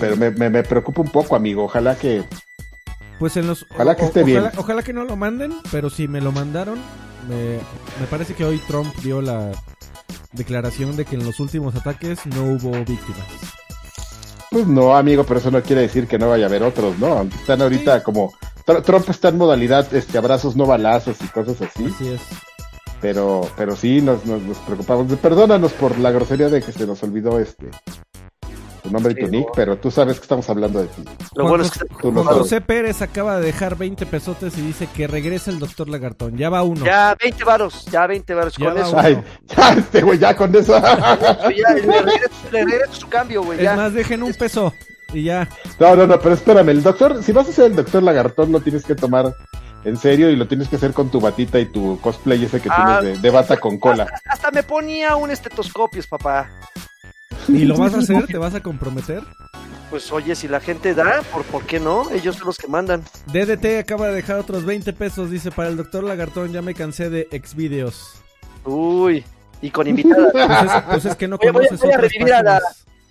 [0.00, 1.64] Pero me, me, me preocupa un poco, amigo.
[1.64, 2.24] Ojalá que,
[3.18, 4.44] Pues en los Ojalá que esté bien.
[4.56, 6.78] ojalá, que no lo manden, pero si me lo mandaron,
[7.28, 7.58] me,
[8.00, 9.50] me parece que hoy Trump dio la
[10.32, 13.26] declaración de que en los últimos ataques no hubo víctimas.
[14.50, 17.06] pues no, amigo, pero eso no quiere decir que no vaya a haber otros, ¿no?
[17.18, 18.04] Aunque están ahorita Sí.
[18.04, 18.32] como,
[18.66, 21.86] Trump está en modalidad, este, abrazos no balazos y cosas así.
[21.86, 22.20] Así es.
[23.00, 25.12] Pero, pero sí, nos, nos, nos preocupamos.
[25.18, 27.66] Perdónanos por la grosería de que se nos olvidó este
[28.82, 29.52] tu nombre y tu Sí, nick, no.
[29.52, 31.02] pero tú sabes que estamos hablando de ti.
[31.34, 32.38] lo bueno es que Tú sabes.
[32.38, 36.36] José Pérez acaba de dejar 20 pesotes y dice que regrese el doctor Lagartón.
[36.36, 36.84] Ya va uno.
[36.84, 38.56] ya 20 varos, ya 20 varos.
[38.56, 38.98] Ya Con va eso.
[38.98, 39.22] Ay,
[39.56, 40.80] ya, este güey, ya con eso.
[40.80, 43.58] Ya, le regreso, le regreso su cambio, güey.
[43.58, 43.74] Es Ya.
[43.76, 44.72] más, dejen un peso
[45.12, 45.48] y ya.
[45.78, 48.60] No, no, no, pero espérame, el doctor, si vas a ser el doctor lagartón, lo
[48.60, 49.34] tienes que tomar
[49.84, 52.68] en serio y lo tienes que hacer con tu batita y tu cosplay ese que
[52.70, 52.98] Ah.
[53.00, 54.06] tienes de, de bata con cola.
[54.26, 56.50] Hasta me ponía un estetoscopio, papá.
[57.48, 58.26] ¿Y lo vas a hacer?
[58.26, 59.22] ¿Te vas a comprometer?
[59.90, 62.10] Pues oye, si la gente da, ¿por, ¿por qué no?
[62.10, 63.04] Ellos son los que mandan.
[63.32, 65.30] DDT acaba de dejar otros 20 pesos.
[65.30, 68.14] Dice, para el doctor Lagartón ya me cansé de exvideos.
[68.64, 69.24] Uy,
[69.62, 70.32] y con invitada.
[70.32, 72.60] Pues es, pues es que no a- voy a- conoces voy a revivir a la-.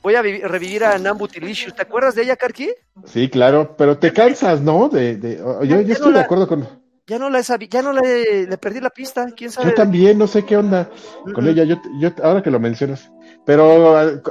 [0.05, 1.73] Voy a vi- revivir a Nambu Tilicious.
[1.73, 2.69] ¿Te acuerdas de ella, Karki?
[3.05, 4.87] Sí, claro, pero te cansas, ¿no?
[4.87, 6.63] De, de, yo, yo estoy de acuerdo con...
[7.07, 9.25] Ya no la he sabi- ya no le, le perdí la pista.
[9.35, 9.69] ¿Quién sabe?
[9.69, 10.91] Yo también, no sé qué onda
[11.33, 13.11] con ella, yo, yo, ahora que lo mencionas.
[13.47, 14.21] Pero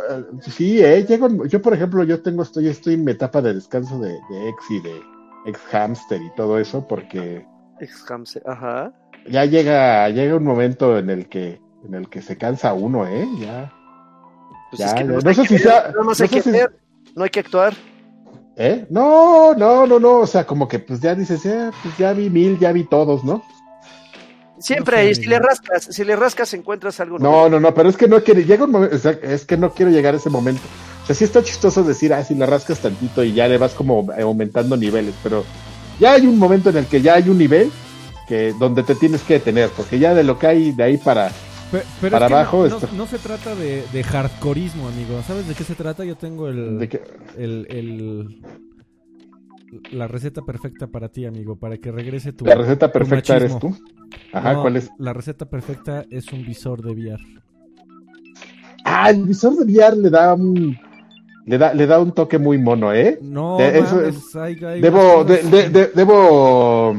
[0.42, 3.98] sí, eh, llego, yo por ejemplo, yo tengo, estoy, estoy en mi etapa de descanso
[3.98, 4.92] de, de ex y de
[5.46, 7.44] ex hamster y todo eso, porque
[7.80, 8.92] Ex Hamster, Ajá.
[9.28, 13.26] ya llega, llega un momento en el que, en el que se cansa uno, eh,
[13.40, 13.72] ya,
[14.76, 15.12] Pues Ya, es que ya.
[15.22, 16.76] No sé si sea- no sé si- ver,
[17.14, 17.74] no hay que actuar.
[18.56, 18.86] ¿eh?
[18.90, 22.30] No, no, no, no, o sea, como que pues ya dices, eh, pues ya vi
[22.30, 23.42] mil, ya vi todos, ¿no?
[24.58, 27.48] Siempre No sé, si le rascas, si le rascas encuentras algo No, nuevo.
[27.50, 29.70] no, no, pero es que no quiere, llega un momento, o sea, es que no
[29.72, 30.62] quiero llegar a ese momento.
[31.02, 33.74] O sea, sí está chistoso decir, ah, si la rascas tantito y ya le vas
[33.74, 35.44] como aumentando niveles, pero
[36.00, 37.70] ya hay un momento en el que ya hay un nivel
[38.28, 41.30] que donde te tienes que detener, porque ya de lo que hay de ahí para
[41.70, 45.20] Pe- Pero Para es que no- abajo no, se trata de, de hardcoreismo, amigo.
[45.26, 46.04] ¿Sabes de qué se trata?
[46.04, 47.02] Yo tengo el, de que
[47.36, 48.42] el, el-
[49.90, 52.44] la receta perfecta para ti, amigo, para que regrese tu...
[52.44, 53.76] la receta perfecta eres tú.
[54.32, 54.90] Ajá, No, ¿cuál es?
[54.98, 57.22] La receta perfecta es un visor de VR.
[58.84, 60.76] Ah, el visor de VR le da un
[61.46, 63.18] le da le da un toque muy mono, ¿eh?
[63.20, 66.96] No, De- eso mames, hay- hay Debo de- de- debo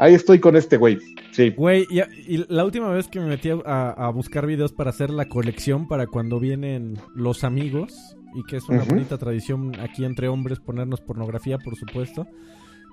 [0.00, 0.98] Ahí estoy con este güey.
[1.38, 1.50] Sí.
[1.50, 2.00] Güey, y,
[2.34, 5.86] y la última vez que me metí a, a buscar videos para hacer la colección
[5.86, 7.94] para cuando vienen los amigos,
[8.34, 12.26] y que es una bonita tradición aquí entre hombres ponernos pornografía, por supuesto.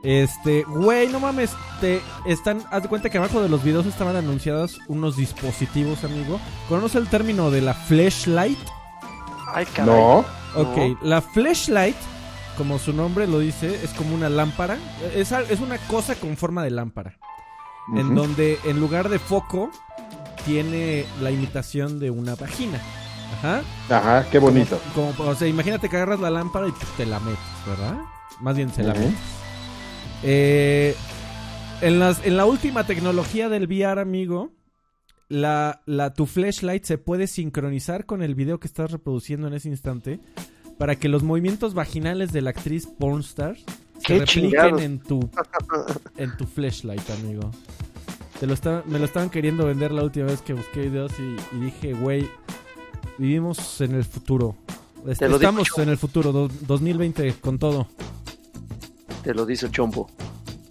[0.04, 4.16] Este, güey, no mames, te están, haz de cuenta que abajo de los videos estaban
[4.16, 6.40] anunciados unos dispositivos, amigo.
[6.70, 8.60] ¿Conoce el término de la flashlight?
[9.56, 9.96] Ay, caray.
[9.96, 10.20] No.
[10.56, 11.96] Ok, la flashlight,
[12.58, 14.78] como su nombre lo dice, es como una lámpara.
[15.16, 17.18] Es, es una cosa con forma de lámpara.
[17.94, 19.70] En donde en lugar de foco
[20.46, 22.80] tiene la imitación de una vagina.
[23.38, 23.62] Ajá.
[23.90, 24.80] Ajá, qué bonito.
[24.94, 27.98] Como, como- o sea, imagínate que agarras la lámpara y pues, te la metes, ¿verdad?
[28.42, 29.14] Más bien se la metes.
[30.24, 30.96] Eh,
[31.82, 34.52] en, las, en la última tecnología del VR, amigo,
[35.28, 39.70] la, la, tu flashlight se puede sincronizar con el video que estás reproduciendo en ese
[39.70, 40.20] instante
[40.78, 43.56] para que los movimientos vaginales de la actriz pornstar
[44.04, 44.82] Qué chingados.
[44.82, 45.30] en tu,
[46.18, 47.52] en tu flashlight, amigo.
[48.40, 51.56] Te lo estaba- me lo estaban queriendo vender la última vez que busqué videos y,
[51.56, 52.30] y dije, güey,
[53.18, 54.56] vivimos en el futuro.
[55.08, 57.88] Est- Te lo digo Estamos en el futuro, do- 2020, con todo.
[59.24, 60.10] Te lo dice Chombo.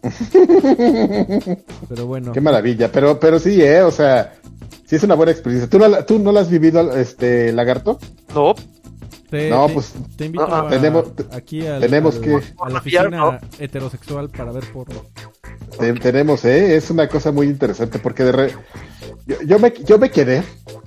[1.89, 2.33] Pero bueno.
[2.33, 2.91] Qué maravilla.
[2.93, 4.35] Pero, pero sí, eh, o sea,
[4.85, 5.69] sí es una buena experiencia.
[5.69, 7.99] ¿Tú no, la- tú no la has vivido, este, lagarto?
[8.35, 8.55] No,
[9.35, 12.69] Te, No, te- pues, te invito ah, a- tenemos- aquí al- tenemos al- que- a
[12.69, 12.79] la ¿no?
[12.79, 15.03] oficina heterosexual para ver porno.
[15.79, 18.55] Te- tenemos, eh, es una cosa muy interesante porque de re-
[19.27, 20.43] yo, yo me, yo me quedé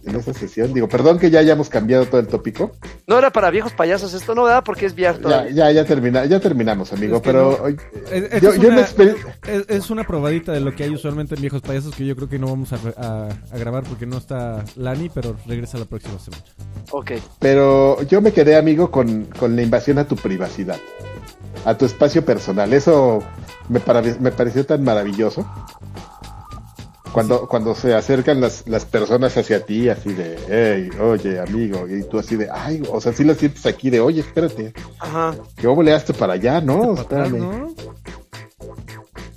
[0.05, 0.73] en esa sesión.
[0.73, 2.71] Digo, perdón que ya hayamos cambiado todo el tópico.
[3.07, 4.63] no era para viejos payasos esto, no, ¿verdad?
[4.63, 7.17] Porque es VR Ya, ya, ya, termina, ya terminamos, amigo.
[7.17, 7.67] Es que pero no.
[7.67, 9.15] Es, esta yo, es yo una, me exper-
[9.47, 12.29] es, es una probadita de lo que hay usualmente en Viejos Payasos que yo creo
[12.29, 16.17] que no vamos a, a- a grabar porque no está Lani, pero regresa la próxima
[16.19, 16.43] semana.
[16.91, 17.11] Ok.
[17.39, 20.77] pero yo me quedé, amigo, con, con la invasión a tu privacidad,
[21.65, 22.73] a tu espacio personal.
[22.73, 23.23] Eso
[23.69, 23.81] me,
[24.19, 25.45] me pareció tan maravilloso.
[27.13, 32.03] Cuando, cuando se acercan las, las personas hacia ti, así de, hey, oye, amigo, y
[32.03, 35.33] tú así de, ay, o sea, sí la sientes aquí de, oye, espérate, Ajá.
[35.55, 36.93] que voleaste para allá, ¿no?
[36.93, 37.37] Espérame.
[37.39, 37.51] ¿no?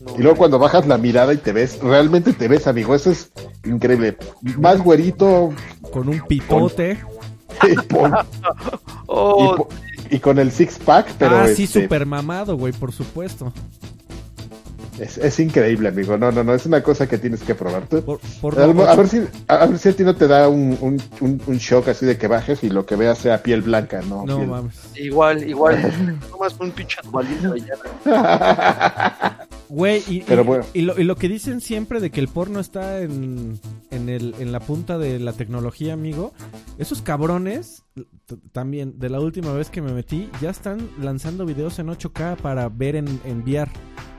[0.00, 3.12] No, Y luego cuando bajas la mirada y te ves, realmente te ves, amigo, eso
[3.12, 3.30] es
[3.64, 4.16] increíble.
[4.58, 5.50] Más güerito
[5.90, 6.98] Con un pitote.
[7.70, 8.12] y, pon-
[9.06, 9.68] Oh, y po-
[10.10, 13.52] y con el six pack, pero ah, sí, este, super mamado, güey, por supuesto.
[15.00, 16.16] Es, es increíble, amigo.
[16.18, 17.86] No, no, no, es una cosa que tienes que probar.
[17.88, 20.26] Tú- Por, por a, no- a ver si, a ver si a ti no te
[20.28, 23.42] da un, un, un- un shock así de que bajes y lo que veas sea
[23.42, 24.24] piel blanca, ¿no?
[24.26, 24.74] No Piel- mames.
[24.96, 26.18] igual, igual.
[26.30, 27.74] Tomas un pinche animalito y ya.
[29.68, 30.64] Güey, y, Pero y- bueno.
[30.74, 33.60] y lo, y lo que dicen siempre de que el porno está en,
[33.92, 36.32] en, el, en la punta de la tecnología, amigo,
[36.78, 37.84] esos cabrones,
[38.52, 42.68] también, de la última vez que me metí, ya están lanzando videos en 8K para
[42.68, 43.70] ver en, en VR.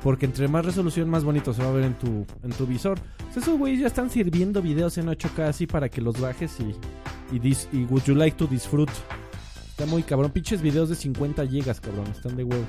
[0.04, 2.98] Porque entre más resolución, más bonito se va a ver en tu, en tu visor.
[3.30, 6.58] O sea, esos güeyes ya están sirviendo videos en 8K así para que los bajes
[6.60, 8.92] y, y, dis- y would you like to disfrute.
[9.70, 10.32] Está muy cabrón.
[10.32, 12.06] Pinches videos de 50 gigas, cabrón.
[12.16, 12.64] Están de huevo.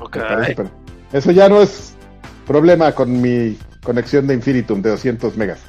[0.00, 0.16] Ok.
[0.16, 0.64] Me parece,
[1.12, 1.94] eso ya no es
[2.46, 5.60] problema con mi conexión de Infinitum de 200 megas.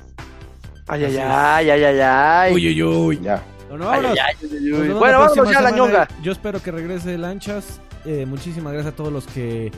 [0.87, 2.53] Ay, ay, ay, ay, ay, ay.
[2.55, 3.19] uy, uy.
[3.21, 3.43] Ya.
[3.69, 4.17] Bueno, Ay, vámonos.
[4.19, 4.69] ay, ay, ay, Nos ay.
[4.87, 6.07] vemos Bueno, la vámonos próxima ya a la ñonga.
[6.23, 7.79] Yo espero que regrese Lanchas.
[8.05, 9.71] Eh, muchísimas gracias a todos los que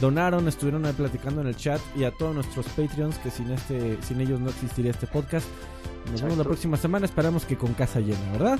[0.00, 3.98] donaron, estuvieron ahí platicando en el chat y a todos nuestros Patreons que sin este,
[4.02, 5.46] sin ellos no existiría este podcast.
[6.10, 7.06] Nos vemos la próxima semana.
[7.06, 8.58] Esperamos que con casa llena, ¿verdad?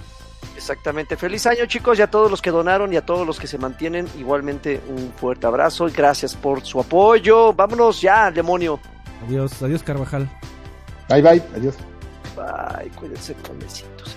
[0.57, 1.17] Exactamente.
[1.17, 3.59] Feliz año, chicos, y a todos los que donaron y a todos los que se
[3.59, 4.09] mantienen.
[4.19, 7.53] Igualmente, un fuerte abrazo y gracias por su apoyo.
[7.53, 8.81] Vámonos ya, demonio.
[9.27, 10.29] Adiós, adiós Carvajal.
[11.09, 11.43] Bye, bye.
[11.55, 11.77] Adiós.
[12.35, 14.17] Bye, cuídense con besitos.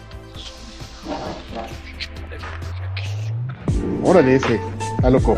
[4.03, 4.59] Órale ese.
[4.97, 5.37] Está loco.